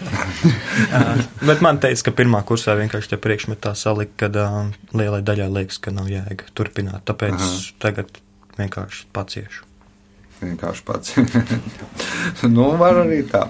uh, 0.07 1.23
bet 1.49 1.59
man 1.59 1.81
teica, 1.83 2.05
ka 2.07 2.15
pirmā 2.21 2.39
kursā 2.47 2.77
vienkārši 2.79 3.11
tie 3.11 3.19
priekšmetā 3.19 3.73
salika, 3.75 4.15
kad 4.23 4.39
uh, 4.39 4.61
lielai 4.95 5.19
daļai 5.27 5.49
liekas, 5.57 5.81
ka 5.83 5.91
nav 5.91 6.07
jēga 6.07 6.47
turpināt. 6.55 7.03
Tāpēc 7.11 7.35
Aha. 7.35 7.57
tagad 7.83 8.21
vienkārši 8.55 9.09
paciešu 9.15 9.67
vienkārši 10.41 10.85
pats. 10.87 11.15
nu, 12.55 12.71
var 12.79 13.03
arī 13.03 13.23
tā. 13.29 13.45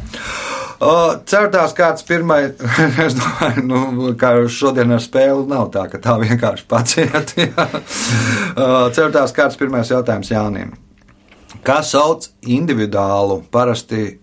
Certās 0.79 1.73
kāds 1.75 2.05
pirmais, 2.07 2.53
es 3.05 3.17
domāju, 3.17 3.63
nu, 3.67 4.11
kā 4.19 4.31
šodien 4.47 4.95
ar 4.95 5.03
spēli 5.03 5.43
nav 5.51 5.67
tā, 5.73 5.89
ka 5.91 5.99
tā 5.99 6.15
vienkārši 6.21 6.67
paciet. 6.71 7.35
Certās 8.95 9.35
kāds 9.35 9.59
pirmais 9.59 9.91
jautājums 9.91 10.31
Jānim. 10.31 10.71
Kas 11.65 11.91
sauc 11.91 12.29
individuālu, 12.47 13.41
parasti, 13.51 14.21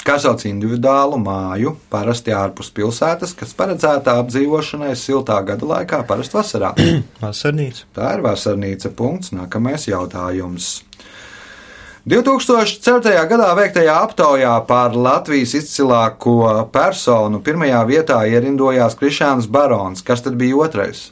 kas 0.00 0.24
sauc 0.24 0.46
individuālu 0.48 1.20
māju, 1.20 1.74
parasti 1.92 2.32
ārpus 2.32 2.72
pilsētas, 2.72 3.36
kas 3.36 3.52
paredzēta 3.58 4.16
apdzīvošanai 4.22 4.94
siltā 4.96 5.36
gada 5.44 5.68
laikā, 5.68 6.00
parasti 6.08 6.40
vasarā? 6.40 6.72
Vasarnīca. 7.20 7.90
Tā 7.98 8.16
ir 8.16 8.24
vasarnīca 8.24 8.94
punkts. 8.96 9.36
Nākamais 9.36 9.84
jautājums. 9.90 10.78
2004. 12.08 13.10
gadā 13.28 13.48
veiktajā 13.58 13.94
aptaujā 14.06 14.54
par 14.64 14.94
Latvijas 14.96 15.52
izcilāko 15.58 16.38
personu 16.72 17.42
pirmajā 17.44 17.82
vietā 17.84 18.22
ierindojās 18.24 18.94
Krišāns 18.96 19.48
Barons. 19.52 20.00
Kas 20.06 20.22
tad 20.24 20.38
bija 20.40 20.56
otrais? 20.64 21.10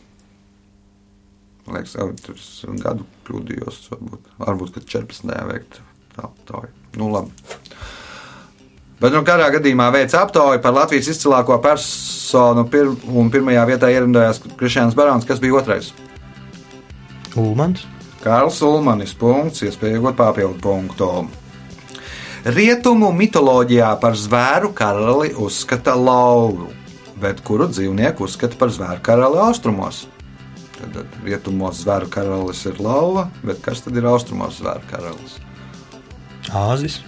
Man 1.67 1.77
liekas, 1.77 1.97
jau 1.99 2.07
tur 2.23 2.39
gadu 2.81 3.05
kļūdījos. 3.27 3.81
Varbūt, 3.91 4.31
varbūt 4.41 4.73
kad 4.79 4.87
14. 4.95 5.35
veikta 5.51 5.85
aptauja. 6.23 6.73
Nu, 6.97 7.11
labi. 7.13 7.35
Bet, 8.97 9.11
nu, 9.13 9.21
kādā 9.27 9.51
gadījumā 9.53 9.91
veica 9.93 10.23
aptauju 10.23 10.63
par 10.65 10.79
Latvijas 10.79 11.11
izcilāko 11.13 11.59
personu, 11.61 12.65
pir 12.73 12.89
un 12.89 13.29
pirmajā 13.35 13.67
vietā 13.69 13.93
ierindojās 13.93 14.41
Krišāns 14.57 14.97
Barons. 14.97 15.29
Kas 15.29 15.45
bija 15.45 15.59
otrais? 15.61 15.93
Ulmans. 17.37 17.85
Kārls 18.27 18.59
Ulmanis. 18.67 19.15
Punkts, 19.15 19.63
iespēja 19.63 20.01
iegūt 20.01 20.17
papildu 20.19 20.59
punktu. 20.59 21.11
Rietumu 22.47 23.13
mitoloģijā 23.15 23.93
par 24.03 24.19
zvēru 24.19 24.73
karali 24.75 25.33
uzskata 25.43 25.95
lauvu, 25.99 26.69
bet 27.23 27.43
kuru 27.47 27.69
dzīvnieku 27.71 28.27
uzskata 28.27 28.59
par 28.59 28.75
zvēru 28.75 29.03
karali 29.07 29.41
austrumos? 29.43 30.05
Tad 30.77 30.99
rietumos 31.25 31.81
zvēru 31.85 32.11
karalis 32.13 32.67
ir 32.69 32.79
lauva, 32.83 33.29
bet 33.47 33.63
kas 33.65 33.83
tad 33.87 33.97
ir 33.97 34.07
austrumos 34.11 34.59
zvēru 34.61 34.87
karalis? 34.91 35.39
Āzis. 36.51 37.01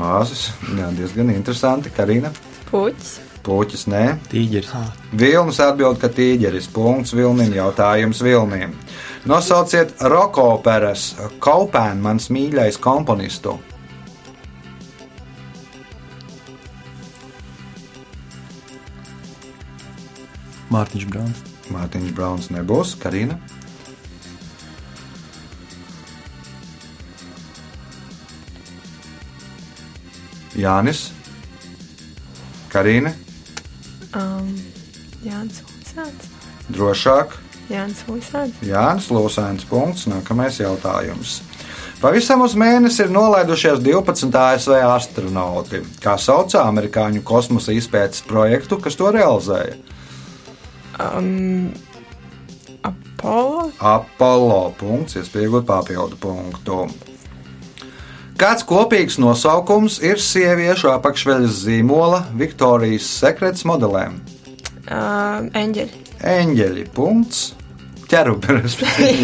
Āzis, 0.00 0.48
jā, 0.72 0.88
diezgan 0.96 1.32
interesanti. 1.36 1.92
Karina. 1.92 2.32
Puķis. 2.70 3.18
Puķis, 3.40 3.86
nē. 3.88 4.04
Tīģeris. 4.28 4.72
Vilnis 5.16 5.60
atbild, 5.64 5.96
ka 6.02 6.10
tīģeris. 6.12 6.68
Punkts 6.74 7.14
Vilnim, 7.16 7.54
jautājums 7.56 8.20
Vilnim. 8.24 8.74
Nosauciet 9.28 9.94
roka 10.12 10.44
operas 10.56 11.14
Kaupēnu, 11.40 12.02
mans 12.04 12.28
mīļais 12.32 12.76
komponistu. 12.80 13.56
Mārtiņš 20.70 21.08
Brauns. 21.10 21.40
Mārtiņš 21.72 22.12
Brauns 22.14 22.50
nebūs, 22.54 22.92
Karina. 23.00 23.38
Jānis, 30.60 31.08
Karina. 32.70 33.14
Um, 34.16 34.54
Jānis 35.24 35.62
Usāns. 35.66 36.30
Drošāk. 36.70 37.36
Jānis 37.70 38.02
Lūsēns. 38.08 38.58
Jānis 38.66 39.10
Lūsēns. 39.14 39.66
Punkts. 39.70 40.08
Nākamais 40.10 40.58
jautājums. 40.58 41.40
Pavisam 42.00 42.40
uz 42.46 42.54
mēnesi 42.56 43.04
ir 43.04 43.12
nolaidušies 43.12 43.82
12 43.84 44.32
ASV 44.40 44.78
astronauti, 44.88 45.82
kā 46.00 46.14
saucā 46.16 46.62
amerikāņu 46.70 47.20
kosmosa 47.28 47.74
izpētes 47.76 48.24
projektu, 48.24 48.78
kas 48.80 48.96
to 48.96 49.10
realizēja. 49.12 49.76
Um, 50.96 51.70
Apollo. 52.88 53.68
Apollo. 53.84 54.62
Punkts, 54.80 55.18
iespējot 55.20 55.68
papildu 55.68 56.16
punktu. 56.20 56.86
Kāds 58.40 58.64
kopīgs 58.64 59.18
nosaukums 59.20 59.98
ir 60.00 60.16
sieviešu 60.16 60.88
apakšveļas 60.94 61.58
zīmola 61.66 62.22
Viktorijas 62.40 63.04
sekrets 63.20 63.66
modelēm? 63.68 64.14
Uh, 64.88 65.50
eņģeļi. 65.60 65.98
Eņģeļi. 66.24 66.84
Punkts 66.96 67.42
ķerubi. 68.08 68.56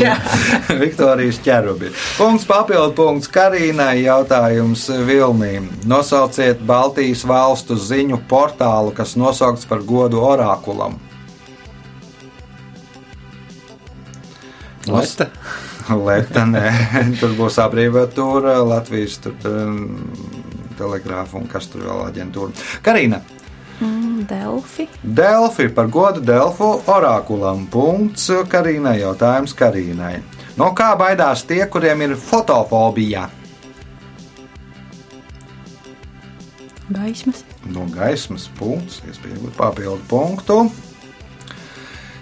Viktorijas 0.83 1.40
ķerubi. 1.46 1.94
Punkts 2.18 2.44
papildu 2.44 2.92
punkts 2.98 3.33
Karīnai. 3.33 4.02
Jautājums 4.05 4.85
Vilnīm. 5.09 5.70
Nosauciet 5.88 6.61
Baltijas 6.68 7.24
valstu 7.24 7.81
ziņu 7.81 8.20
portālu, 8.29 8.92
kas 8.92 9.16
nosaukts 9.16 9.64
par 9.64 9.81
godu 9.81 10.20
orākulam. 10.29 11.00
Leta. 14.87 15.00
Leta, 15.00 15.65
nē, 16.57 16.66
tur 17.20 17.35
būs 17.38 17.61
abrīvētūra, 17.62 18.59
Latvijas 18.66 19.18
tur, 19.22 19.37
telegrāfa 20.79 21.38
un 21.40 21.49
kas 21.51 21.70
tur 21.72 21.87
vēl 21.87 22.05
aģentūra. 22.11 22.53
Karina. 22.83 23.22
Mm, 23.81 24.25
Delfi. 24.29 24.88
Delfi 25.03 25.68
par 25.68 25.90
godu 25.92 26.22
Delfu 26.25 26.71
orākulam. 26.88 27.67
Punkts 27.71 28.31
Karīnai. 28.48 28.98
Jautājums 29.02 29.52
Karīnai. 29.56 30.15
No 30.56 30.71
kā 30.77 30.94
baidās 30.96 31.44
tie, 31.44 31.60
kuriem 31.69 32.06
ir 32.06 32.15
fotofobija? 32.17 33.27
Gaismas. 36.87 37.42
No 37.69 37.85
gaismas 37.90 38.46
punkts, 38.56 39.02
iespējams, 39.10 39.52
papildu 39.58 40.00
punktu. 40.08 40.58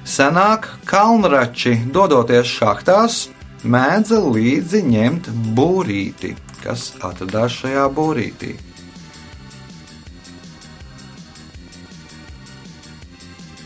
Senāk 0.04 0.66
kalnrači, 0.88 1.76
dodoties 1.92 2.48
šachtās, 2.58 3.28
mēdza 3.64 4.18
līdzi 4.34 4.80
ņemt 4.90 5.28
būrīti, 5.56 6.34
kas 6.62 6.90
atradās 7.04 7.52
šajā 7.62 7.86
būrītī. 7.96 8.54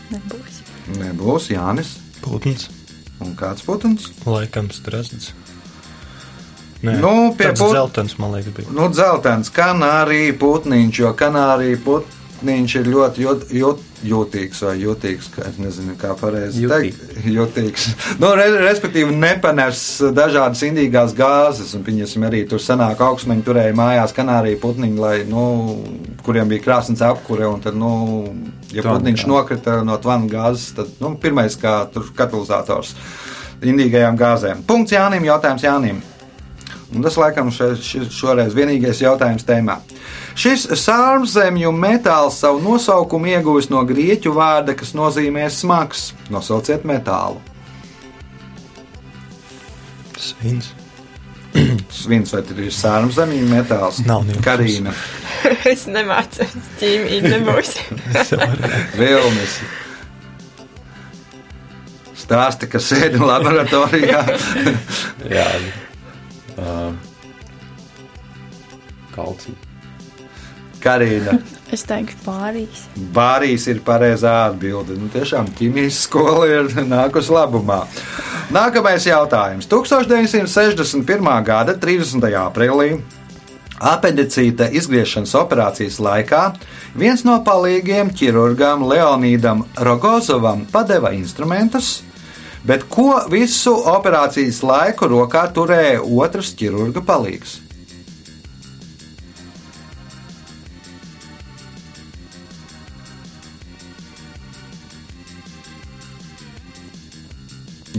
Nebūs. 0.09 0.61
Nebūs 0.97 1.49
Jānis. 1.53 1.95
Putns. 2.23 2.69
Un 3.21 3.35
kāds 3.39 3.63
putns? 3.67 4.09
Laikam 4.25 4.69
strāzds. 4.73 5.31
Nē, 6.81 6.93
Nu, 7.03 7.33
pie 7.35 7.49
put- 7.51 7.73
dzeltens, 7.73 8.15
man 8.17 8.31
liekas, 8.31 8.53
bija. 8.55 8.71
Nu, 8.71 8.87
dzeltens, 8.89 9.49
kanārija 9.51 10.37
putniņš, 10.39 10.99
jo 11.01 11.13
kanārija 11.13 11.79
put, 11.83 12.05
putniņš 12.39 12.75
ir 12.79 12.87
ļoti 12.87 13.23
jūt, 13.23 13.41
jūt, 13.51 13.79
jūtīgs 14.07 14.61
vai 14.63 14.73
jutīgs, 14.79 15.27
kā 15.33 15.43
es 15.49 15.57
nezinu, 15.59 15.95
kā 15.99 16.13
pareizi 16.15 16.63
Jutīgi. 16.63 16.93
teikt. 16.95 17.25
Jutīgs. 17.35 17.87
Nu, 18.21 18.31
re, 18.37 18.45
respektīvi, 18.63 19.11
nepanes 19.19 19.81
dažādas 20.15 20.63
indīgās 20.63 21.13
gāzes, 21.17 21.73
un 21.75 21.83
viņas 21.83 22.15
arī 22.29 22.45
tur 22.47 22.63
senāk 22.63 23.01
augstmeņi 23.03 23.43
turēja 23.43 23.75
mājās 23.75 24.15
kanāriju 24.15 24.59
putniņu, 24.63 25.01
lai, 25.03 25.15
nu, 25.27 25.43
kuriem 26.23 26.47
bija 26.51 26.63
krāsnes 26.63 27.03
apkure, 27.03 27.47
un 27.47 27.59
tad, 27.63 27.75
nu, 27.75 27.91
ja 28.71 28.85
Tvanu 28.85 29.01
putniņš 29.01 29.25
gāzi. 29.25 29.33
nokrita 29.33 29.81
no 29.83 29.97
tvanu 29.99 30.31
gāzes, 30.31 30.71
tad, 30.77 30.93
nu, 31.03 31.15
pirmais 31.19 31.59
kā 31.59 31.81
tur 31.91 32.07
katalizators 32.15 32.95
indīgajām 33.59 34.15
gāzēm. 34.19 34.63
Punkts 34.67 34.95
Jānim, 34.95 35.27
jautājums 35.27 35.67
Jānim. 35.67 35.99
Un 36.89 37.03
tas, 37.05 37.19
laikam, 37.21 37.51
še, 37.53 37.75
šis, 37.77 38.07
šoreiz 38.15 38.55
vienīgais 38.57 39.03
jautājums 39.03 39.43
tēmā. 39.45 39.75
Šis 40.39 40.69
sārmzemju 40.79 41.71
metāls 41.75 42.37
savu 42.39 42.61
nosaukumu 42.63 43.27
ieguvis 43.33 43.67
no 43.73 43.81
grieķu 43.87 44.31
vārda, 44.37 44.71
kas 44.77 44.93
nozīmē 44.95 45.49
smags. 45.51 46.13
Nosauciet 46.31 46.85
metālu. 46.87 47.41
Svins. 50.19 50.71
Svins 51.99 52.31
vai 52.31 52.41
tas 52.47 52.63
ir 52.63 52.71
sārmzemju 52.71 53.51
metāls? 53.51 53.99
Nav 54.07 54.23
ne 54.29 54.37
jautājums. 54.37 54.47
Karīna, 54.47 54.95
es 55.73 55.85
nemācos 55.91 56.55
ķīmiju, 56.79 57.35
nebūs. 57.35 57.75
Vilnis. 58.99 59.59
Stāsti, 62.19 62.69
ka 62.71 62.79
sēdi 62.79 63.19
laboratorijā. 63.19 64.23
Jā, 65.35 65.49
uh, 66.55 66.93
kalcija. 69.15 69.68
Karīna. 70.83 71.39
Es 71.69 71.83
teikšu, 71.85 72.15
pārīs. 72.25 72.87
Bārīs 73.13 73.67
ir 73.69 73.83
pareizā 73.85 74.31
atbilde. 74.47 74.95
Nu, 74.97 75.05
tiešām 75.13 75.51
ķīmijas 75.53 75.99
skola 76.07 76.47
ir 76.49 76.71
nākusi 76.95 77.29
labumā. 77.35 77.83
Nākamais 78.49 79.05
jautājums. 79.05 79.69
1961. 79.69 81.29
gada 81.45 81.77
30. 81.77 82.25
aprīlī 82.41 82.95
apendicīta 83.79 84.67
izgriešanas 84.75 85.33
operācijas 85.39 85.99
laikā 86.03 86.41
viens 86.99 87.23
no 87.27 87.37
palīgiem 87.45 88.11
ķirurgam 88.17 88.83
Leonīdam 88.89 89.63
Rogozovam 89.85 90.65
padeva 90.71 91.13
instrumentus, 91.15 91.99
bet 92.67 92.89
ko 92.91 93.23
visu 93.31 93.77
operācijas 93.93 94.61
laiku 94.65 95.07
rokā 95.13 95.47
turēja 95.55 96.03
otrs 96.03 96.53
ķirurga 96.59 97.05
palīgs? 97.05 97.59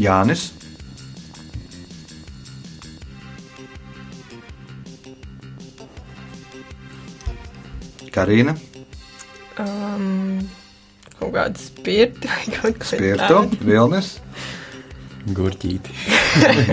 Jānis. 0.00 0.48
Karina, 8.10 8.56
Um, 9.60 10.40
kaut 11.18 11.32
kādu 11.34 11.60
spirtu 11.60 12.28
vai 12.30 12.44
kaut 12.54 12.78
ko 12.80 12.88
Spirtu, 12.88 13.40
Vilnis, 13.66 14.14
Gurķīti. 15.36 15.92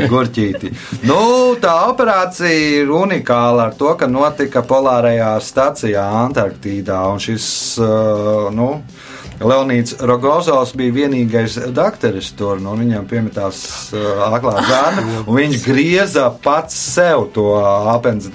Gurķīti. 0.08 0.70
Nu, 1.10 1.18
tā 1.60 1.74
operācija 1.90 2.52
ir 2.80 2.94
unikāla 2.96 3.68
ar 3.68 3.76
to, 3.80 3.92
ka 4.00 4.08
notika 4.08 4.64
polārajā 4.66 5.34
stacijā 5.44 6.06
Antarktīdā. 6.22 7.02
Un 7.12 7.20
šis, 7.22 7.50
uh, 7.84 8.48
nu, 8.56 8.70
Leonīds 9.38 10.00
Rogozovs 10.02 10.74
bija 10.78 10.96
vienīgais 10.96 11.60
dakteris 11.76 12.32
tur, 12.38 12.62
nu, 12.64 12.74
viņam 12.80 13.06
piemetās 13.10 13.60
uh, 13.94 14.26
aklā 14.32 14.64
zāle, 14.66 15.06
un 15.28 15.38
viņš 15.38 15.64
grieza 15.68 16.32
pats 16.44 16.78
sev 16.96 17.28
to 17.36 17.52
apendzi- 17.94 18.34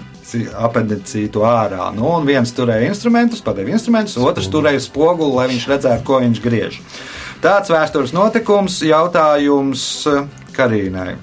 apendicītu 0.54 1.42
ārā. 1.46 1.90
Nu, 1.94 2.06
un 2.16 2.28
viens 2.28 2.52
turēja 2.54 2.92
instrumentus, 2.92 3.42
padeva 3.44 3.74
instrumentus, 3.74 4.16
otrs 4.16 4.48
turēja 4.52 4.80
spoguli, 4.84 5.34
lai 5.36 5.48
viņš 5.52 5.66
redzētu, 5.74 6.06
ko 6.06 6.20
viņš 6.22 6.40
griež. 6.44 6.78
Tāds 7.42 7.72
vēstures 7.72 8.14
notikums, 8.14 8.78
jautājums 8.86 9.84
eh, 10.06 10.24
Karīnai. 10.54 11.16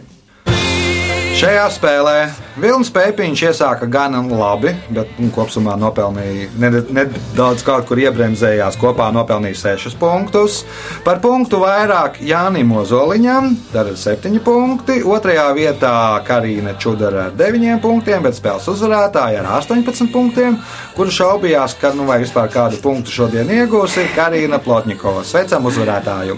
Šajā 1.42 1.64
spēlē 1.74 2.16
Vilnis 2.62 2.92
Pēpiņš 2.94 3.42
iesāka 3.48 3.88
gan 3.89 4.14
labi, 4.30 4.76
bet 4.94 5.16
nu, 5.18 5.32
kopumā 5.34 5.74
nopelnīja 5.82 6.52
ned- 6.62 6.92
nedaudz 6.94 7.64
kaut 7.66 7.88
kur 7.89 7.98
iebremzējās. 7.98 8.78
Kopā 8.78 9.08
nopelnīja 9.16 9.58
6 9.58 9.98
punktus. 9.98 10.60
Par 11.04 11.18
punktu 11.24 11.58
vairāk 11.64 12.20
Jānim 12.22 12.70
Ozoliņam, 12.78 13.56
dara 13.74 13.96
7 13.98 14.38
punkti. 14.46 15.00
Otrajā 15.02 15.48
vietā 15.58 16.22
Karina 16.28 16.76
Čudara 16.78 17.26
ar 17.32 17.32
9 17.32 17.82
punktiem, 17.82 18.22
bet 18.22 18.38
spēles 18.38 18.70
uzvarētāja 18.70 19.42
ar 19.42 19.50
18 19.64 20.14
punktiem, 20.14 20.60
kuru 20.96 21.10
šaubījās, 21.10 21.74
ka 21.82 21.96
nu 21.98 22.06
vai 22.06 22.20
vispār 22.22 22.54
kādu 22.54 22.78
punktu 22.86 23.10
šodien 23.10 23.50
iegūs, 23.50 23.98
ir 23.98 24.14
Karina 24.14 24.62
Plotņikova. 24.62 25.26
Sveicam 25.26 25.66
uzvarētāju! 25.66 26.38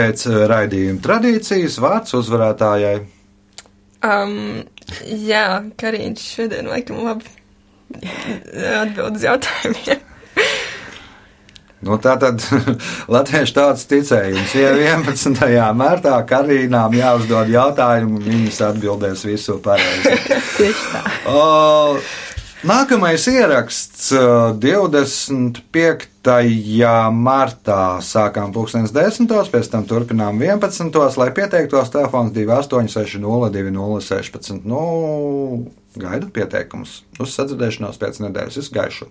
Pēc 0.00 0.22
eh, 0.30 0.42
raidījuma 0.48 1.02
tradīcijas 1.04 1.76
vārds 1.82 2.16
uzvarētājai. 2.16 3.00
Um, 4.00 4.62
jā, 5.04 5.44
Karīns 5.80 6.24
šodien 6.24 6.70
laikam 6.70 7.02
labi 7.04 7.28
atbild 8.80 9.20
uz 9.20 9.26
jautājumiem. 9.28 10.06
Nu, 11.80 11.94
tā 11.96 12.12
tad 12.20 12.42
latviešu 13.14 13.54
tautas 13.56 13.86
ticējums. 13.88 14.52
Ja 14.52 14.74
11. 14.76 15.38
martā 15.72 16.18
Karīnām 16.28 16.92
jāuzdod 16.92 17.48
jautājumu, 17.48 18.20
viņas 18.20 18.58
atbildēs 18.66 19.22
visu 19.24 19.56
pareizi. 19.64 20.12
Tieši 20.58 20.90
tā. 20.92 21.00
O, 21.32 21.96
Nākamais 22.60 23.22
ieraksts 23.24 24.10
uh, 24.12 24.50
25. 24.60 25.54
martā 27.16 27.84
sākām 28.04 28.52
2010. 28.52 29.30
pēc 29.48 29.70
tam 29.72 29.86
turpinām 29.88 30.36
11. 30.44 30.92
lai 31.16 31.30
pieteiktos 31.32 31.88
telefons 31.94 32.34
2860 32.36 33.24
2016. 33.56 34.68
Nu, 34.68 34.82
gaidu 35.96 36.28
pieteikumus. 36.28 36.98
Uz 37.16 37.32
sadzirdēšanos 37.38 37.96
pēc 37.96 38.20
nedēļas. 38.26 38.60
Es 38.60 38.68
gaišu. 38.76 39.08